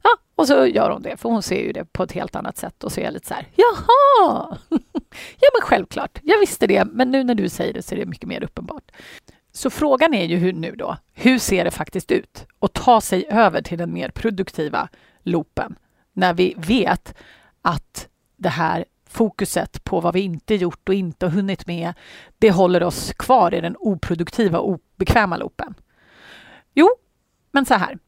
Ja, 0.02 0.10
och 0.36 0.46
så 0.46 0.66
gör 0.66 0.90
hon 0.90 1.02
det, 1.02 1.16
för 1.16 1.28
hon 1.28 1.42
ser 1.42 1.60
ju 1.60 1.72
det 1.72 1.84
på 1.92 2.02
ett 2.02 2.12
helt 2.12 2.36
annat 2.36 2.56
sätt 2.56 2.84
och 2.84 2.92
så 2.92 3.00
är 3.00 3.04
jag 3.04 3.12
lite 3.12 3.26
så 3.26 3.34
här, 3.34 3.48
jaha! 3.56 4.58
ja, 5.40 5.48
men 5.52 5.62
självklart, 5.62 6.18
jag 6.22 6.38
visste 6.38 6.66
det, 6.66 6.84
men 6.84 7.10
nu 7.10 7.24
när 7.24 7.34
du 7.34 7.48
säger 7.48 7.72
det 7.72 7.82
så 7.82 7.94
är 7.94 7.98
det 7.98 8.06
mycket 8.06 8.28
mer 8.28 8.44
uppenbart. 8.44 8.92
Så 9.52 9.70
frågan 9.70 10.14
är 10.14 10.24
ju 10.24 10.36
hur 10.36 10.52
nu 10.52 10.74
då, 10.78 10.96
hur 11.12 11.38
ser 11.38 11.64
det 11.64 11.70
faktiskt 11.70 12.10
ut? 12.10 12.46
Och 12.58 12.72
ta 12.72 13.00
sig 13.00 13.26
över 13.30 13.62
till 13.62 13.78
den 13.78 13.92
mer 13.92 14.10
produktiva 14.10 14.88
loopen 15.22 15.76
när 16.12 16.34
vi 16.34 16.54
vet 16.56 17.14
att 17.62 18.08
det 18.36 18.48
här 18.48 18.84
fokuset 19.08 19.84
på 19.84 20.00
vad 20.00 20.14
vi 20.14 20.20
inte 20.20 20.54
gjort 20.54 20.88
och 20.88 20.94
inte 20.94 21.26
hunnit 21.26 21.66
med, 21.66 21.94
det 22.38 22.50
håller 22.50 22.82
oss 22.82 23.12
kvar 23.12 23.54
i 23.54 23.60
den 23.60 23.76
oproduktiva, 23.78 24.58
obekväma 24.58 25.36
loopen. 25.36 25.74
Jo, 26.74 26.88
men 27.52 27.66
så 27.66 27.74
här. 27.74 27.98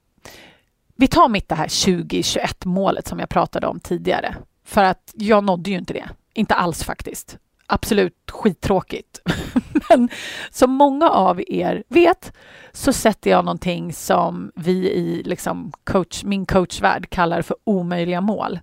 Vi 0.96 1.08
tar 1.08 1.28
mitt 1.28 1.48
det 1.48 1.54
här 1.54 1.84
2021 1.84 2.64
målet 2.64 3.08
som 3.08 3.18
jag 3.18 3.28
pratade 3.28 3.66
om 3.66 3.80
tidigare. 3.80 4.36
För 4.64 4.84
att 4.84 5.12
jag 5.14 5.44
nådde 5.44 5.70
ju 5.70 5.78
inte 5.78 5.92
det. 5.92 6.08
Inte 6.34 6.54
alls 6.54 6.84
faktiskt 6.84 7.38
absolut 7.70 8.30
skittråkigt. 8.30 9.20
Men 9.88 10.08
som 10.50 10.70
många 10.70 11.08
av 11.08 11.42
er 11.46 11.82
vet 11.88 12.32
så 12.72 12.92
sätter 12.92 13.30
jag 13.30 13.44
någonting 13.44 13.92
som 13.92 14.52
vi 14.54 14.90
i 14.90 15.22
liksom 15.22 15.72
coach, 15.84 16.24
min 16.24 16.46
coachvärld 16.46 17.10
kallar 17.10 17.42
för 17.42 17.56
omöjliga 17.64 18.20
mål. 18.20 18.60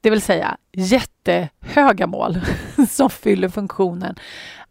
Det 0.00 0.10
vill 0.10 0.22
säga 0.22 0.56
jättehöga 0.72 2.06
mål 2.06 2.40
som 2.88 3.10
fyller 3.10 3.48
funktionen 3.48 4.16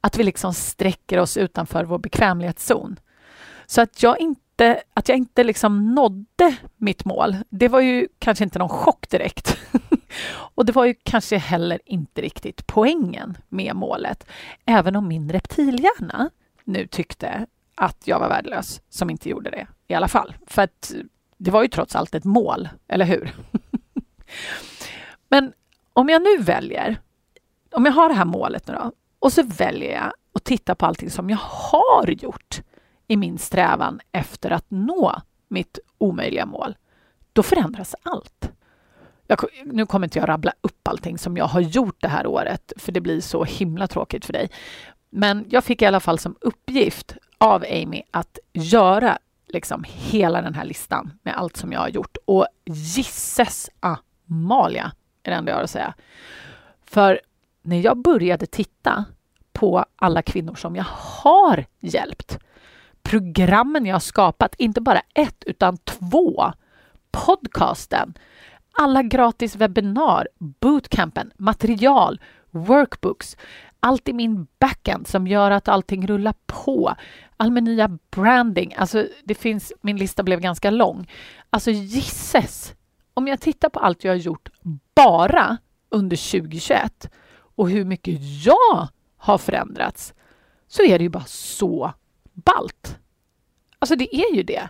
att 0.01 0.17
vi 0.17 0.23
liksom 0.23 0.53
sträcker 0.53 1.19
oss 1.19 1.37
utanför 1.37 1.83
vår 1.83 1.97
bekvämlighetszon. 1.97 2.99
Så 3.65 3.81
att 3.81 4.03
jag 4.03 4.19
inte, 4.19 4.81
att 4.93 5.09
jag 5.09 5.17
inte 5.17 5.43
liksom 5.43 5.95
nådde 5.95 6.55
mitt 6.77 7.05
mål, 7.05 7.35
det 7.49 7.67
var 7.67 7.81
ju 7.81 8.07
kanske 8.19 8.43
inte 8.43 8.59
någon 8.59 8.69
chock 8.69 9.09
direkt. 9.09 9.57
Och 10.55 10.65
det 10.65 10.71
var 10.71 10.85
ju 10.85 10.95
kanske 11.03 11.37
heller 11.37 11.79
inte 11.85 12.21
riktigt 12.21 12.67
poängen 12.67 13.37
med 13.49 13.75
målet, 13.75 14.27
även 14.65 14.95
om 14.95 15.07
min 15.07 15.31
reptilhjärna 15.31 16.29
nu 16.63 16.87
tyckte 16.87 17.45
att 17.75 17.97
jag 18.05 18.19
var 18.19 18.29
värdelös 18.29 18.81
som 18.89 19.09
inte 19.09 19.29
gjorde 19.29 19.49
det 19.49 19.67
i 19.87 19.93
alla 19.93 20.07
fall. 20.07 20.33
För 20.47 20.61
att 20.61 20.93
det 21.37 21.51
var 21.51 21.61
ju 21.61 21.67
trots 21.67 21.95
allt 21.95 22.15
ett 22.15 22.23
mål, 22.23 22.69
eller 22.87 23.05
hur? 23.05 23.35
Men 25.29 25.53
om 25.93 26.09
jag 26.09 26.21
nu 26.21 26.37
väljer, 26.37 27.01
om 27.71 27.85
jag 27.85 27.93
har 27.93 28.09
det 28.09 28.15
här 28.15 28.25
målet 28.25 28.67
nu 28.67 28.73
då, 28.73 28.91
och 29.19 29.33
så 29.33 29.43
väljer 29.43 29.93
jag 29.93 30.13
att 30.33 30.43
titta 30.43 30.75
på 30.75 30.85
allting 30.85 31.09
som 31.09 31.29
jag 31.29 31.39
har 31.41 32.07
gjort 32.07 32.61
i 33.07 33.17
min 33.17 33.37
strävan 33.37 33.99
efter 34.11 34.51
att 34.51 34.65
nå 34.67 35.21
mitt 35.47 35.79
omöjliga 35.97 36.45
mål, 36.45 36.77
då 37.33 37.43
förändras 37.43 37.95
allt. 38.03 38.51
Jag, 39.27 39.39
nu 39.65 39.85
kommer 39.85 40.07
inte 40.07 40.19
jag 40.19 40.29
rabbla 40.29 40.53
upp 40.61 40.87
allting 40.87 41.17
som 41.17 41.37
jag 41.37 41.45
har 41.45 41.61
gjort 41.61 42.01
det 42.01 42.07
här 42.07 42.27
året, 42.27 42.73
för 42.77 42.91
det 42.91 43.01
blir 43.01 43.21
så 43.21 43.43
himla 43.43 43.87
tråkigt 43.87 44.25
för 44.25 44.33
dig. 44.33 44.49
Men 45.09 45.45
jag 45.49 45.63
fick 45.63 45.81
i 45.81 45.85
alla 45.85 45.99
fall 45.99 46.19
som 46.19 46.35
uppgift 46.41 47.15
av 47.37 47.63
Amy 47.63 48.01
att 48.11 48.39
göra 48.53 49.17
liksom 49.47 49.83
hela 49.87 50.41
den 50.41 50.53
här 50.53 50.65
listan 50.65 51.13
med 51.23 51.37
allt 51.37 51.57
som 51.57 51.71
jag 51.71 51.79
har 51.79 51.89
gjort. 51.89 52.17
Och 52.25 52.47
gisses 52.65 53.69
Amalia 53.79 54.91
är 55.27 55.31
det 55.31 55.37
enda 55.37 55.51
jag 55.51 55.57
har 55.57 55.63
att 55.63 55.69
säga. 55.69 55.93
För 56.85 57.21
när 57.61 57.79
jag 57.79 57.97
började 57.97 58.45
titta 58.45 59.05
på 59.53 59.85
alla 59.95 60.21
kvinnor 60.21 60.55
som 60.55 60.75
jag 60.75 60.85
har 60.89 61.65
hjälpt, 61.79 62.39
programmen 63.03 63.85
jag 63.85 63.95
har 63.95 63.99
skapat, 63.99 64.55
inte 64.57 64.81
bara 64.81 65.01
ett 65.13 65.43
utan 65.45 65.77
två, 65.77 66.53
podcasten, 67.11 68.13
alla 68.71 69.03
gratis 69.03 69.55
webbinar, 69.55 70.27
bootcampen, 70.37 71.31
material, 71.37 72.21
workbooks, 72.51 73.37
allt 73.79 74.07
i 74.07 74.13
min 74.13 74.47
backend 74.59 75.07
som 75.07 75.27
gör 75.27 75.51
att 75.51 75.67
allting 75.67 76.07
rullar 76.07 76.35
på. 76.45 76.95
All 77.37 77.51
min 77.51 77.63
nya 77.63 77.97
branding, 78.11 78.73
alltså 78.77 79.07
det 79.23 79.35
finns, 79.35 79.73
min 79.81 79.97
lista 79.97 80.23
blev 80.23 80.39
ganska 80.39 80.69
lång. 80.69 81.11
Alltså 81.49 81.71
gisses! 81.71 82.73
Om 83.17 83.27
jag 83.27 83.41
tittar 83.41 83.69
på 83.69 83.79
allt 83.79 84.03
jag 84.03 84.11
har 84.11 84.17
gjort 84.17 84.49
bara 84.95 85.57
under 85.89 86.31
2021 86.31 87.09
och 87.55 87.69
hur 87.69 87.85
mycket 87.85 88.45
jag 88.45 88.87
har 89.17 89.37
förändrats 89.37 90.13
så 90.67 90.83
är 90.83 90.97
det 90.97 91.03
ju 91.03 91.09
bara 91.09 91.25
så 91.25 91.93
balt. 92.33 92.99
Alltså 93.79 93.95
det 93.95 94.15
är 94.15 94.35
ju 94.35 94.43
det. 94.43 94.69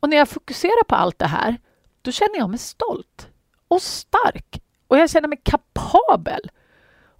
Och 0.00 0.08
när 0.08 0.16
jag 0.16 0.28
fokuserar 0.28 0.84
på 0.84 0.94
allt 0.94 1.18
det 1.18 1.26
här, 1.26 1.60
då 2.02 2.12
känner 2.12 2.36
jag 2.38 2.50
mig 2.50 2.58
stolt 2.58 3.28
och 3.68 3.82
stark 3.82 4.62
och 4.86 4.98
jag 4.98 5.10
känner 5.10 5.28
mig 5.28 5.40
kapabel. 5.44 6.50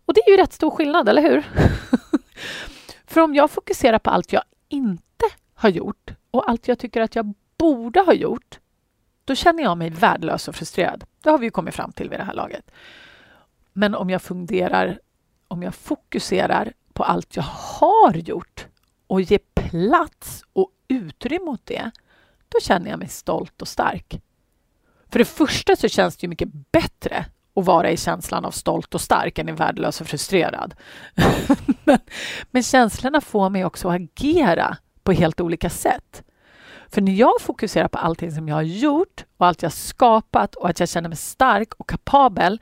Och 0.05 0.15
det 0.15 0.21
är 0.21 0.31
ju 0.31 0.37
rätt 0.37 0.53
stor 0.53 0.71
skillnad, 0.71 1.09
eller 1.09 1.23
hur? 1.23 1.47
För 3.07 3.21
om 3.21 3.35
jag 3.35 3.51
fokuserar 3.51 3.99
på 3.99 4.11
allt 4.11 4.33
jag 4.33 4.43
inte 4.69 5.25
har 5.55 5.69
gjort 5.69 6.11
och 6.31 6.51
allt 6.51 6.69
jag 6.69 6.79
tycker 6.79 7.01
att 7.01 7.15
jag 7.15 7.35
borde 7.59 8.01
ha 8.01 8.13
gjort, 8.13 8.59
då 9.29 9.35
känner 9.35 9.63
jag 9.63 9.79
mig 9.79 9.91
värdelös 9.91 10.49
och 10.49 10.55
frustrerad. 10.55 11.05
Det 11.23 11.31
har 11.31 11.39
vi 11.39 11.47
ju 11.47 11.51
kommit 11.51 11.75
fram 11.75 11.93
till 11.93 12.11
vid 12.11 12.19
det 12.19 12.25
här 12.25 12.35
laget. 12.35 12.71
Men 13.73 13.95
om 13.95 14.11
jag 14.11 14.23
funderar, 14.23 15.01
om 15.49 15.63
jag 15.63 15.75
fokuserar 15.75 16.73
på 16.93 17.05
allt 17.05 17.37
jag 17.37 17.43
har 17.43 18.15
gjort 18.15 18.67
och 19.07 19.21
ger 19.21 19.41
plats 19.55 20.45
och 20.53 20.71
utrymme 20.89 21.51
åt 21.51 21.67
det, 21.67 21.91
då 22.49 22.61
känner 22.63 22.91
jag 22.91 22.99
mig 22.99 23.09
stolt 23.09 23.63
och 23.63 23.69
stark. 23.69 24.21
För 25.11 25.19
det 25.19 25.25
första 25.25 25.77
så 25.77 25.89
känns 25.89 26.17
det 26.17 26.25
ju 26.25 26.29
mycket 26.29 26.73
bättre 26.73 27.27
att 27.55 27.65
vara 27.65 27.91
i 27.91 27.97
känslan 27.97 28.45
av 28.45 28.51
stolt 28.51 28.95
och 28.95 29.01
stark 29.01 29.39
än 29.39 29.49
i 29.49 29.53
värdelös 29.53 30.01
och 30.01 30.07
frustrerad. 30.07 30.75
men, 31.85 31.99
men 32.51 32.63
känslorna 32.63 33.21
får 33.21 33.51
mig 33.51 33.65
också 33.65 33.89
att 33.89 33.95
agera 33.95 34.77
på 35.03 35.13
helt 35.13 35.41
olika 35.41 35.71
sätt. 35.71 36.23
För 36.91 37.01
när 37.01 37.13
jag 37.13 37.41
fokuserar 37.41 37.89
på 37.89 37.99
allting 37.99 38.33
som 38.33 38.49
jag 38.49 38.55
har 38.55 38.63
gjort 38.63 39.25
och 39.37 39.47
allt 39.47 39.63
jag 39.63 39.73
skapat 39.73 40.55
och 40.55 40.69
att 40.69 40.81
jag 40.81 40.89
känner 40.89 41.09
mig 41.09 41.19
stark 41.19 41.75
och 41.75 41.89
kapabel, 41.89 42.61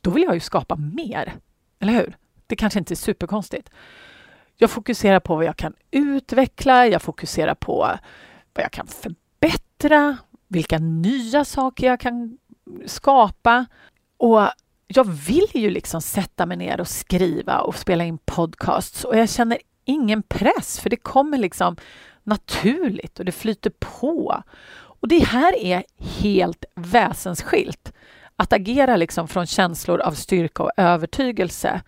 då 0.00 0.10
vill 0.10 0.22
jag 0.22 0.34
ju 0.34 0.40
skapa 0.40 0.76
mer. 0.76 1.34
Eller 1.80 1.92
hur? 1.92 2.16
Det 2.46 2.56
kanske 2.56 2.78
inte 2.78 2.94
är 2.94 2.96
superkonstigt. 2.96 3.70
Jag 4.56 4.70
fokuserar 4.70 5.20
på 5.20 5.36
vad 5.36 5.44
jag 5.44 5.56
kan 5.56 5.74
utveckla, 5.90 6.86
jag 6.86 7.02
fokuserar 7.02 7.54
på 7.54 7.76
vad 8.54 8.64
jag 8.64 8.72
kan 8.72 8.86
förbättra, 8.86 10.16
vilka 10.48 10.78
nya 10.78 11.44
saker 11.44 11.86
jag 11.86 12.00
kan 12.00 12.38
skapa. 12.86 13.66
Och 14.16 14.40
jag 14.86 15.04
vill 15.04 15.48
ju 15.54 15.70
liksom 15.70 16.02
sätta 16.02 16.46
mig 16.46 16.56
ner 16.56 16.80
och 16.80 16.88
skriva 16.88 17.60
och 17.60 17.74
spela 17.74 18.04
in 18.04 18.18
podcasts 18.18 19.04
och 19.04 19.16
jag 19.16 19.28
känner 19.28 19.58
ingen 19.84 20.22
press 20.22 20.80
för 20.80 20.90
det 20.90 20.96
kommer 20.96 21.38
liksom 21.38 21.76
naturligt 22.28 23.18
och 23.18 23.24
det 23.24 23.32
flyter 23.32 23.70
på. 23.78 24.42
Och 25.00 25.08
det 25.08 25.18
här 25.18 25.56
är 25.56 25.84
helt 25.98 26.64
väsensskilt. 26.74 27.92
Att 28.36 28.52
agera 28.52 28.96
liksom 28.96 29.28
från 29.28 29.46
känslor 29.46 30.00
av 30.00 30.12
styrka 30.12 30.62
och 30.62 30.70
övertygelse. 30.76 31.82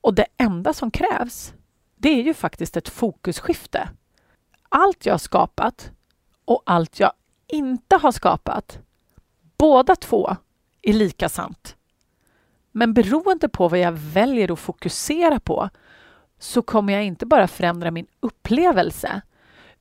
Och 0.00 0.14
det 0.14 0.26
enda 0.36 0.72
som 0.72 0.90
krävs, 0.90 1.54
det 1.96 2.08
är 2.08 2.22
ju 2.22 2.34
faktiskt 2.34 2.76
ett 2.76 2.88
fokusskifte. 2.88 3.88
Allt 4.68 5.06
jag 5.06 5.12
har 5.12 5.18
skapat 5.18 5.90
och 6.44 6.62
allt 6.66 7.00
jag 7.00 7.12
inte 7.46 7.96
har 7.96 8.12
skapat, 8.12 8.78
båda 9.56 9.96
två 9.96 10.36
är 10.82 10.92
lika 10.92 11.28
sant. 11.28 11.76
Men 12.72 12.94
beroende 12.94 13.48
på 13.48 13.68
vad 13.68 13.78
jag 13.78 13.92
väljer 13.92 14.52
att 14.52 14.58
fokusera 14.58 15.40
på 15.40 15.70
så 16.38 16.62
kommer 16.62 16.92
jag 16.92 17.04
inte 17.04 17.26
bara 17.26 17.48
förändra 17.48 17.90
min 17.90 18.06
upplevelse 18.20 19.22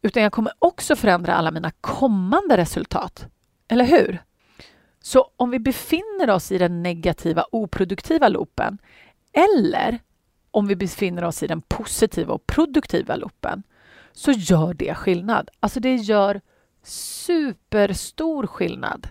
utan 0.01 0.23
jag 0.23 0.31
kommer 0.31 0.53
också 0.59 0.95
förändra 0.95 1.35
alla 1.35 1.51
mina 1.51 1.71
kommande 1.81 2.57
resultat. 2.57 3.27
Eller 3.67 3.85
hur? 3.85 4.23
Så 4.99 5.31
om 5.37 5.49
vi 5.49 5.59
befinner 5.59 6.29
oss 6.29 6.51
i 6.51 6.57
den 6.57 6.83
negativa 6.83 7.45
oproduktiva 7.51 8.27
loopen 8.27 8.77
eller 9.33 9.99
om 10.51 10.67
vi 10.67 10.75
befinner 10.75 11.23
oss 11.23 11.43
i 11.43 11.47
den 11.47 11.61
positiva 11.61 12.33
och 12.33 12.47
produktiva 12.47 13.15
loopen 13.15 13.63
så 14.11 14.31
gör 14.31 14.73
det 14.73 14.95
skillnad. 14.95 15.49
Alltså 15.59 15.79
det 15.79 15.95
gör 15.95 16.41
superstor 16.83 18.47
skillnad. 18.47 19.07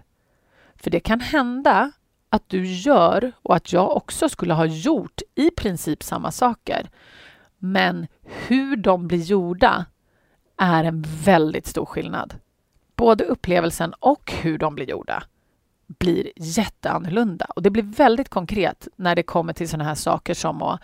För 0.76 0.90
det 0.90 1.00
kan 1.00 1.20
hända 1.20 1.92
att 2.28 2.48
du 2.48 2.66
gör 2.66 3.32
och 3.42 3.56
att 3.56 3.72
jag 3.72 3.96
också 3.96 4.28
skulle 4.28 4.54
ha 4.54 4.66
gjort 4.66 5.20
i 5.34 5.50
princip 5.50 6.02
samma 6.02 6.32
saker. 6.32 6.90
Men 7.58 8.06
hur 8.22 8.76
de 8.76 9.08
blir 9.08 9.22
gjorda 9.22 9.86
är 10.60 10.84
en 10.84 11.04
väldigt 11.24 11.66
stor 11.66 11.86
skillnad. 11.86 12.34
Både 12.96 13.24
upplevelsen 13.24 13.94
och 14.00 14.32
hur 14.32 14.58
de 14.58 14.74
blir 14.74 14.90
gjorda 14.90 15.22
blir 15.98 16.32
jätteannorlunda. 16.36 17.46
Och 17.56 17.62
det 17.62 17.70
blir 17.70 17.82
väldigt 17.82 18.28
konkret 18.28 18.88
när 18.96 19.14
det 19.16 19.22
kommer 19.22 19.52
till 19.52 19.68
sådana 19.68 19.84
här 19.84 19.94
saker 19.94 20.34
som 20.34 20.62
att 20.62 20.80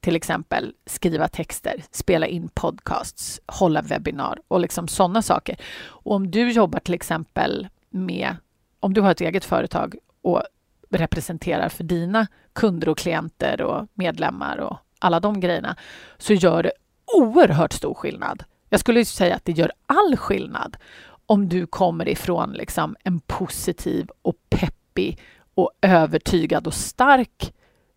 till 0.00 0.16
exempel 0.16 0.74
skriva 0.86 1.28
texter, 1.28 1.82
spela 1.90 2.26
in 2.26 2.48
podcasts, 2.48 3.40
hålla 3.46 3.82
webbinar 3.82 4.38
och 4.48 4.60
liksom 4.60 4.88
sådana 4.88 5.22
saker. 5.22 5.56
Och 5.82 6.14
om 6.14 6.30
du 6.30 6.50
jobbar 6.50 6.80
till 6.80 6.94
exempel 6.94 7.68
med, 7.90 8.36
om 8.80 8.94
du 8.94 9.00
har 9.00 9.10
ett 9.10 9.20
eget 9.20 9.44
företag 9.44 9.94
och 10.22 10.42
representerar 10.90 11.68
för 11.68 11.84
dina 11.84 12.26
kunder 12.52 12.88
och 12.88 12.98
klienter 12.98 13.62
och 13.62 13.86
medlemmar 13.94 14.58
och 14.58 14.76
alla 14.98 15.20
de 15.20 15.40
grejerna, 15.40 15.76
så 16.18 16.32
gör 16.32 16.62
det 16.62 16.72
oerhört 17.06 17.72
stor 17.72 17.94
skillnad. 17.94 18.44
Jag 18.72 18.80
skulle 18.80 19.04
säga 19.04 19.34
att 19.34 19.44
det 19.44 19.52
gör 19.52 19.72
all 19.86 20.16
skillnad 20.16 20.76
om 21.26 21.48
du 21.48 21.66
kommer 21.66 22.08
ifrån 22.08 22.52
liksom 22.52 22.96
en 23.04 23.20
positiv 23.20 24.10
och 24.22 24.34
peppig 24.48 25.20
och 25.54 25.70
övertygad 25.82 26.66
och 26.66 26.74
stark 26.74 27.54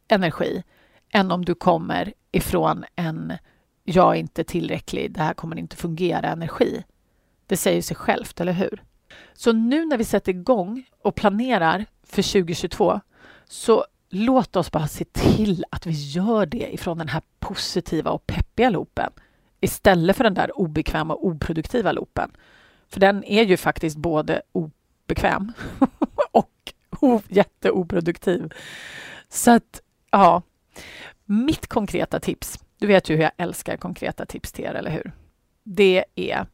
energi 0.07 0.63
än 1.09 1.31
om 1.31 1.45
du 1.45 1.55
kommer 1.55 2.13
ifrån 2.31 2.85
en 2.95 3.33
jag 3.83 4.15
är 4.15 4.19
inte 4.19 4.43
tillräcklig, 4.43 5.11
det 5.11 5.21
här 5.21 5.33
kommer 5.33 5.59
inte 5.59 5.75
fungera 5.75 6.27
energi. 6.29 6.83
Det 7.47 7.57
säger 7.57 7.81
sig 7.81 7.95
självt, 7.95 8.41
eller 8.41 8.53
hur? 8.53 8.83
Så 9.33 9.51
nu 9.51 9.85
när 9.85 9.97
vi 9.97 10.03
sätter 10.03 10.31
igång 10.31 10.83
och 11.01 11.15
planerar 11.15 11.85
för 12.03 12.33
2022 12.33 12.99
så 13.45 13.85
låt 14.09 14.55
oss 14.55 14.71
bara 14.71 14.87
se 14.87 15.05
till 15.05 15.65
att 15.69 15.85
vi 15.85 15.91
gör 15.91 16.45
det 16.45 16.73
ifrån 16.73 16.97
den 16.97 17.09
här 17.09 17.21
positiva 17.39 18.11
och 18.11 18.27
peppiga 18.27 18.69
loopen 18.69 19.11
istället 19.63 20.17
för 20.17 20.23
den 20.23 20.33
där 20.33 20.59
obekväma 20.59 21.13
och 21.13 21.27
oproduktiva 21.27 21.91
loopen. 21.91 22.31
För 22.89 22.99
den 22.99 23.23
är 23.23 23.43
ju 23.43 23.57
faktiskt 23.57 23.97
både 23.97 24.41
obekväm 24.51 25.51
och 26.31 26.73
jätteoproduktiv. 27.27 28.53
Så 29.29 29.51
att, 29.51 29.81
ja, 30.11 30.41
mitt 31.25 31.67
konkreta 31.67 32.19
tips, 32.19 32.59
du 32.77 32.87
vet 32.87 33.09
ju 33.09 33.15
hur 33.15 33.23
jag 33.23 33.31
älskar 33.37 33.77
konkreta 33.77 34.25
tips 34.25 34.51
till 34.51 34.65
er, 34.65 34.73
eller 34.73 34.91
hur? 34.91 35.11
Det 35.63 36.05
är 36.15 36.45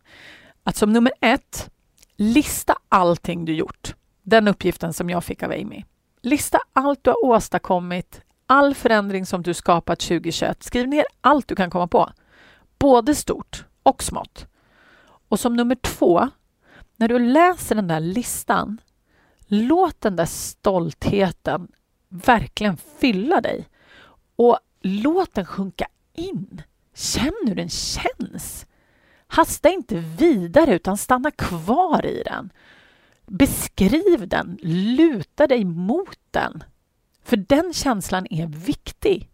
att 0.63 0.75
som 0.75 0.93
nummer 0.93 1.11
ett, 1.21 1.69
lista 2.15 2.75
allting 2.89 3.45
du 3.45 3.53
gjort. 3.53 3.95
Den 4.23 4.47
uppgiften 4.47 4.93
som 4.93 5.09
jag 5.09 5.23
fick 5.23 5.43
av 5.43 5.51
Amy. 5.51 5.83
Lista 6.21 6.59
allt 6.73 7.03
du 7.03 7.09
har 7.09 7.25
åstadkommit, 7.25 8.21
all 8.45 8.75
förändring 8.75 9.25
som 9.25 9.43
du 9.43 9.53
skapat 9.53 9.99
2021. 9.99 10.63
Skriv 10.63 10.87
ner 10.87 11.05
allt 11.21 11.47
du 11.47 11.55
kan 11.55 11.69
komma 11.69 11.87
på, 11.87 12.09
både 12.79 13.15
stort 13.15 13.65
och 13.83 14.03
smått. 14.03 14.47
Och 15.29 15.39
som 15.39 15.55
nummer 15.55 15.75
två, 15.75 16.29
när 16.95 17.07
du 17.07 17.19
läser 17.19 17.75
den 17.75 17.87
där 17.87 17.99
listan, 17.99 18.81
låt 19.47 20.01
den 20.01 20.15
där 20.15 20.25
stoltheten 20.25 21.67
verkligen 22.09 22.77
fylla 22.77 23.41
dig. 23.41 23.67
Och 24.35 24.59
låt 24.81 25.33
den 25.33 25.45
sjunka 25.45 25.87
in. 26.13 26.61
Känn 26.95 27.33
hur 27.47 27.55
den 27.55 27.69
känns. 27.69 28.65
Hasta 29.27 29.69
inte 29.69 29.95
vidare 29.95 30.75
utan 30.75 30.97
stanna 30.97 31.31
kvar 31.31 32.05
i 32.05 32.23
den. 32.25 32.49
Beskriv 33.25 34.27
den, 34.27 34.59
luta 34.61 35.47
dig 35.47 35.65
mot 35.65 36.19
den. 36.31 36.63
För 37.23 37.37
den 37.37 37.73
känslan 37.73 38.27
är 38.29 38.47
viktig. 38.47 39.29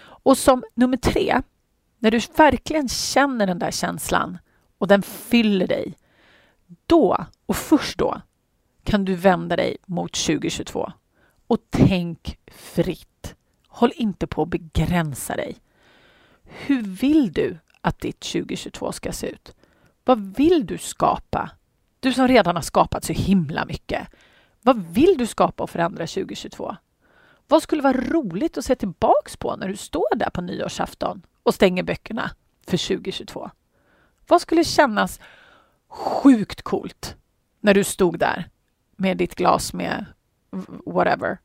Och 0.00 0.38
som 0.38 0.64
nummer 0.74 0.96
tre, 0.96 1.42
när 2.02 2.10
du 2.10 2.20
verkligen 2.36 2.88
känner 2.88 3.46
den 3.46 3.58
där 3.58 3.70
känslan 3.70 4.38
och 4.78 4.88
den 4.88 5.02
fyller 5.02 5.66
dig, 5.66 5.98
då 6.86 7.26
och 7.46 7.56
först 7.56 7.98
då 7.98 8.20
kan 8.84 9.04
du 9.04 9.14
vända 9.14 9.56
dig 9.56 9.76
mot 9.86 10.12
2022. 10.12 10.92
Och 11.46 11.58
tänk 11.70 12.38
fritt. 12.46 13.34
Håll 13.68 13.92
inte 13.96 14.26
på 14.26 14.42
att 14.42 14.48
begränsa 14.48 15.36
dig. 15.36 15.56
Hur 16.44 16.82
vill 16.82 17.32
du 17.32 17.58
att 17.80 18.00
ditt 18.00 18.20
2022 18.20 18.92
ska 18.92 19.12
se 19.12 19.26
ut? 19.26 19.54
Vad 20.04 20.36
vill 20.36 20.66
du 20.66 20.78
skapa? 20.78 21.50
Du 22.00 22.12
som 22.12 22.28
redan 22.28 22.56
har 22.56 22.62
skapat 22.62 23.04
så 23.04 23.12
himla 23.12 23.64
mycket. 23.64 24.08
Vad 24.62 24.86
vill 24.86 25.14
du 25.18 25.26
skapa 25.26 25.62
och 25.62 25.70
förändra 25.70 26.06
2022? 26.06 26.76
Vad 27.48 27.62
skulle 27.62 27.82
vara 27.82 28.00
roligt 28.00 28.58
att 28.58 28.64
se 28.64 28.74
tillbaks 28.74 29.36
på 29.36 29.56
när 29.56 29.68
du 29.68 29.76
står 29.76 30.16
där 30.16 30.30
på 30.30 30.40
nyårsafton 30.40 31.22
och 31.42 31.54
stänger 31.54 31.82
böckerna 31.82 32.30
för 32.66 32.88
2022? 32.96 33.50
Vad 34.28 34.40
skulle 34.40 34.64
kännas 34.64 35.20
sjukt 35.88 36.62
coolt 36.62 37.16
när 37.60 37.74
du 37.74 37.84
stod 37.84 38.18
där 38.18 38.50
med 38.96 39.16
ditt 39.16 39.34
glas 39.34 39.72
med 39.72 40.06
whatever? 40.86 41.38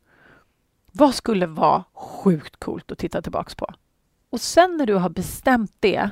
Vad 0.92 1.16
skulle 1.16 1.46
vara 1.46 1.84
sjukt 1.94 2.60
coolt 2.60 2.92
att 2.92 2.98
titta 2.98 3.22
tillbaks 3.22 3.56
på? 3.56 3.74
Och 4.30 4.42
sen 4.42 4.78
när 4.78 4.86
du 4.86 4.94
har 4.94 5.10
bestämt 5.10 5.76
det, 5.80 6.10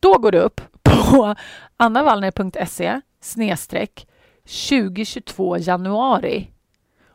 då 0.00 0.18
går 0.18 0.32
du 0.32 0.38
upp 0.38 0.60
på 0.82 1.34
annavallner.se 1.76 3.00
snedstreck 3.20 4.08
2022 4.44 5.58
januari 5.58 6.50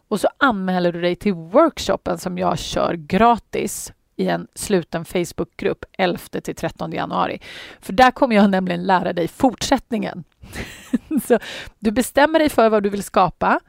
och 0.07 0.19
så 0.19 0.27
anmäler 0.37 0.91
du 0.91 1.01
dig 1.01 1.15
till 1.15 1.33
workshopen 1.33 2.17
som 2.17 2.37
jag 2.37 2.59
kör 2.59 2.93
gratis 2.93 3.93
i 4.17 4.27
en 4.27 4.47
sluten 4.55 5.05
Facebookgrupp 5.05 5.85
11 5.97 6.19
till 6.43 6.55
13 6.55 6.91
januari. 6.91 7.39
För 7.81 7.93
där 7.93 8.11
kommer 8.11 8.35
jag 8.35 8.49
nämligen 8.49 8.83
lära 8.83 9.13
dig 9.13 9.27
fortsättningen. 9.27 10.23
så 11.27 11.39
du 11.79 11.91
bestämmer 11.91 12.39
dig 12.39 12.49
för 12.49 12.69
vad 12.69 12.83
du 12.83 12.89
vill 12.89 13.03
skapa 13.03 13.59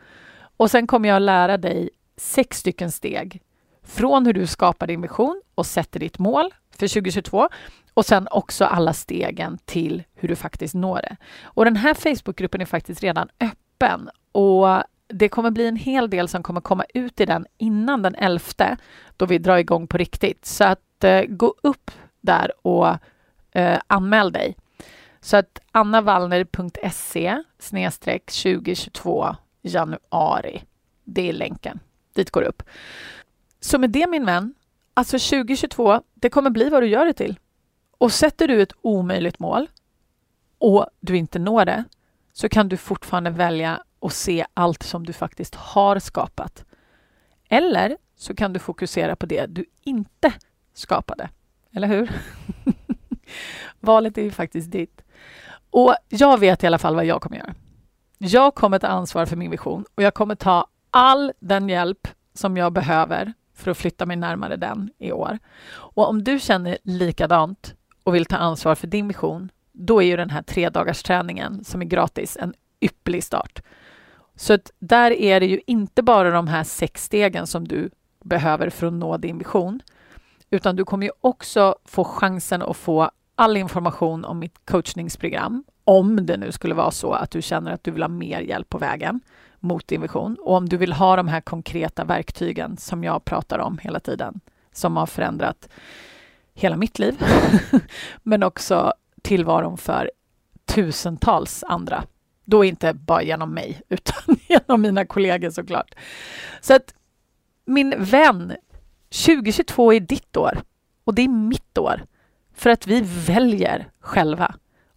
och 0.56 0.70
sen 0.70 0.87
kommer 0.87 1.08
jag 1.08 1.22
lära 1.22 1.56
dig 1.56 1.90
sex 2.16 2.58
stycken 2.58 2.92
steg 2.92 3.42
från 3.82 4.26
hur 4.26 4.32
du 4.32 4.46
skapar 4.46 4.87
din 4.87 5.02
vision 5.02 5.42
och 5.54 5.66
sätter 5.66 6.00
ditt 6.00 6.18
mål 6.18 6.54
för 6.70 6.88
2022 6.88 7.48
och 7.94 8.06
sen 8.06 8.28
också 8.30 8.64
alla 8.64 8.92
stegen 8.92 9.58
till 9.64 10.02
hur 10.14 10.28
du 10.28 10.37
faktiskt 10.37 10.74
når 10.74 10.96
det. 11.02 11.16
Och 11.42 11.64
den 11.64 11.76
här 11.76 11.94
Facebookgruppen 11.94 12.61
är 12.61 12.64
faktiskt 12.64 13.02
redan 13.02 13.28
öppen 13.40 14.11
och 14.32 14.82
det 15.09 15.29
kommer 15.29 15.51
bli 15.51 15.66
en 15.66 15.77
hel 15.77 16.11
del 16.11 16.29
som 16.29 16.42
kommer 16.42 16.61
komma 16.61 16.85
ut 16.94 17.21
i 17.21 17.27
den 17.27 17.47
innan 17.59 18.03
den 18.03 18.14
11 18.14 18.77
då 19.16 19.27
vi 19.27 19.38
drar 19.38 19.57
igång 19.57 19.87
på 19.87 19.99
riktigt. 19.99 20.47
Så 20.47 20.64
att 20.64 21.05
eh, 21.05 21.23
gå 21.23 21.55
upp 21.62 21.90
där 22.21 22.66
och 22.66 22.88
eh, 23.53 23.81
anmäl 23.87 24.33
dig. 24.33 24.57
Så 25.21 25.37
att 25.37 25.61
annavallner.se 25.73 27.42
2022 27.59 29.37
januari. 29.62 30.62
Det 31.05 31.29
är 31.29 31.33
länken. 31.33 31.81
Dit 32.14 32.31
går 32.31 32.40
du 32.40 32.47
upp. 32.47 32.62
Så 33.61 33.79
med 33.79 33.90
det 33.90 34.07
min 34.07 34.27
vän, 34.27 34.55
alltså 34.94 35.18
2022, 35.18 36.01
det 36.14 36.31
kommer 36.31 36.51
bli 36.51 36.68
vad 36.68 36.83
du 36.83 36.87
gör 36.87 37.07
det 37.07 37.12
till. 37.12 37.38
Och 37.99 38.12
sätter 38.12 38.49
du 38.49 38.62
ett 38.62 38.73
omöjligt 38.83 39.38
mål 39.38 39.66
och 40.59 40.87
du 41.01 41.16
inte 41.16 41.38
når 41.38 41.64
det 41.64 41.85
så 42.33 42.49
kan 42.49 42.68
du 42.68 42.77
fortfarande 42.77 43.31
välja 43.31 43.83
och 44.00 44.12
se 44.12 44.46
allt 44.54 44.82
som 44.82 45.06
du 45.06 45.12
faktiskt 45.12 45.54
har 45.54 45.98
skapat. 45.98 46.64
Eller 47.48 47.96
så 48.16 48.34
kan 48.34 48.52
du 48.52 48.58
fokusera 48.58 49.16
på 49.16 49.26
det 49.26 49.46
du 49.46 49.64
inte 49.82 50.32
skapade. 50.74 51.28
Eller 51.72 51.88
hur? 51.88 52.11
Valet 53.80 54.18
är 54.18 54.22
ju 54.22 54.30
faktiskt 54.30 54.70
ditt. 54.70 55.02
Och 55.70 55.94
jag 56.08 56.38
vet 56.38 56.64
i 56.64 56.66
alla 56.66 56.78
fall 56.78 56.94
vad 56.94 57.04
jag 57.04 57.22
kommer 57.22 57.37
göra. 57.37 57.54
Jag 58.18 58.54
kommer 58.54 58.78
ta 58.78 58.87
ansvar 58.87 59.26
för 59.26 59.37
min 59.37 59.50
vision 59.50 59.84
och 59.94 60.02
jag 60.02 60.14
kommer 60.14 60.34
ta 60.34 60.66
all 60.90 61.32
den 61.40 61.68
hjälp 61.68 62.08
som 62.34 62.56
jag 62.56 62.72
behöver 62.72 63.32
för 63.54 63.70
att 63.70 63.78
flytta 63.78 64.06
mig 64.06 64.16
närmare 64.16 64.56
den 64.56 64.90
i 64.98 65.12
år. 65.12 65.38
Och 65.70 66.08
om 66.08 66.24
du 66.24 66.40
känner 66.40 66.78
likadant 66.82 67.74
och 68.04 68.14
vill 68.14 68.26
ta 68.26 68.37
ansvar 68.37 68.74
för 68.74 68.87
din 68.87 69.08
vision, 69.08 69.50
då 69.72 70.02
är 70.02 70.06
ju 70.06 70.16
den 70.16 70.30
här 70.30 70.42
tre 70.42 70.68
dagars 70.68 71.02
träningen 71.02 71.64
som 71.64 71.82
är 71.82 71.87
gratis 71.87 72.37
en 72.40 72.54
ypperlig 72.80 73.24
start. 73.24 73.62
Så 74.38 74.53
att 74.53 74.70
där 74.79 75.11
är 75.11 75.40
det 75.40 75.46
ju 75.46 75.61
inte 75.66 76.03
bara 76.03 76.31
de 76.31 76.48
här 76.48 76.64
sex 76.64 77.05
stegen 77.05 77.46
som 77.46 77.68
du 77.68 77.90
behöver 78.24 78.70
för 78.70 78.87
att 78.87 78.92
nå 78.92 79.16
din 79.16 79.38
vision, 79.38 79.81
utan 80.51 80.77
du 80.77 80.85
kommer 80.85 81.07
ju 81.07 81.12
också 81.20 81.77
få 81.85 82.05
chansen 82.05 82.62
att 82.62 82.77
få 82.77 83.11
all 83.35 83.57
information 83.57 84.24
om 84.24 84.38
mitt 84.38 84.66
coachningsprogram, 84.66 85.64
om 85.85 86.27
det 86.27 86.37
nu 86.37 86.53
skulle 86.53 86.74
vara 86.74 86.90
så 86.90 87.12
att 87.12 87.31
du 87.31 87.42
känner 87.42 87.72
att 87.72 87.85
du 87.85 87.90
vill 87.90 88.03
ha 88.03 88.09
mer 88.09 88.40
hjälp 88.40 88.68
på 88.68 88.79
vägen 88.79 89.20
mot 89.61 89.88
din 89.88 90.01
vision 90.01 90.37
och 90.40 90.55
om 90.55 90.68
du 90.68 90.77
vill 90.77 90.92
ha 90.92 91.16
de 91.16 91.29
här 91.29 91.40
konkreta 91.40 92.05
verktygen 92.05 92.77
som 92.77 93.05
jag 93.05 93.24
pratar 93.24 93.59
om 93.59 93.79
hela 93.79 94.01
tiden, 94.01 94.40
som 94.72 94.96
har 94.96 95.07
förändrat 95.07 95.68
hela 96.55 96.77
mitt 96.77 96.98
liv, 96.98 97.22
men 98.22 98.42
också 98.42 98.92
tillvaron 99.22 99.79
för 99.79 100.11
tusentals 100.64 101.64
andra 101.68 102.05
då 102.48 102.64
inte 102.64 102.94
bara 102.94 103.22
genom 103.22 103.54
mig, 103.54 103.82
utan 103.88 104.37
genom 104.48 104.82
mina 104.82 105.06
kollegor 105.06 105.50
såklart. 105.50 105.94
Så 106.61 106.74
att 106.74 106.94
min 107.64 107.94
vän, 107.98 108.56
2022 109.26 109.92
är 109.92 110.00
ditt 110.00 110.37
år 110.37 110.58
och 111.04 111.14
det 111.14 111.22
är 111.22 111.28
mitt 111.28 111.78
år. 111.78 112.02
För 112.54 112.70
att 112.70 112.87
vi 112.87 113.00
väljer 113.26 113.90
själva 114.00 114.54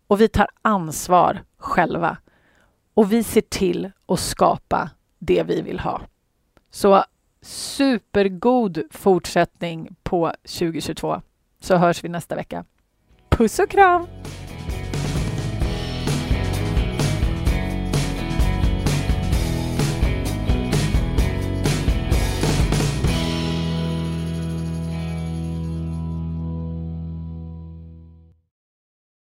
och 0.08 0.22
vi 0.22 0.28
tar 0.28 0.48
ansvar 0.62 1.44
själva. 1.58 2.18
Och 2.94 3.12
vi 3.12 3.24
ser 3.24 3.42
till 3.42 3.92
att 4.08 4.20
skapa 4.20 4.90
det 5.20 5.44
vi 5.44 5.62
vill 5.62 5.80
ha. 5.80 6.02
Så 6.72 7.04
supergod 7.42 8.82
fortsättning 8.92 9.96
på 10.04 10.34
2022 10.42 11.22
så 11.60 11.76
hörs 11.76 12.04
vi 12.04 12.10
nästa 12.10 12.36
vecka. 12.36 12.66
Puss 13.30 13.60
och 13.60 13.70
kram! 13.70 14.08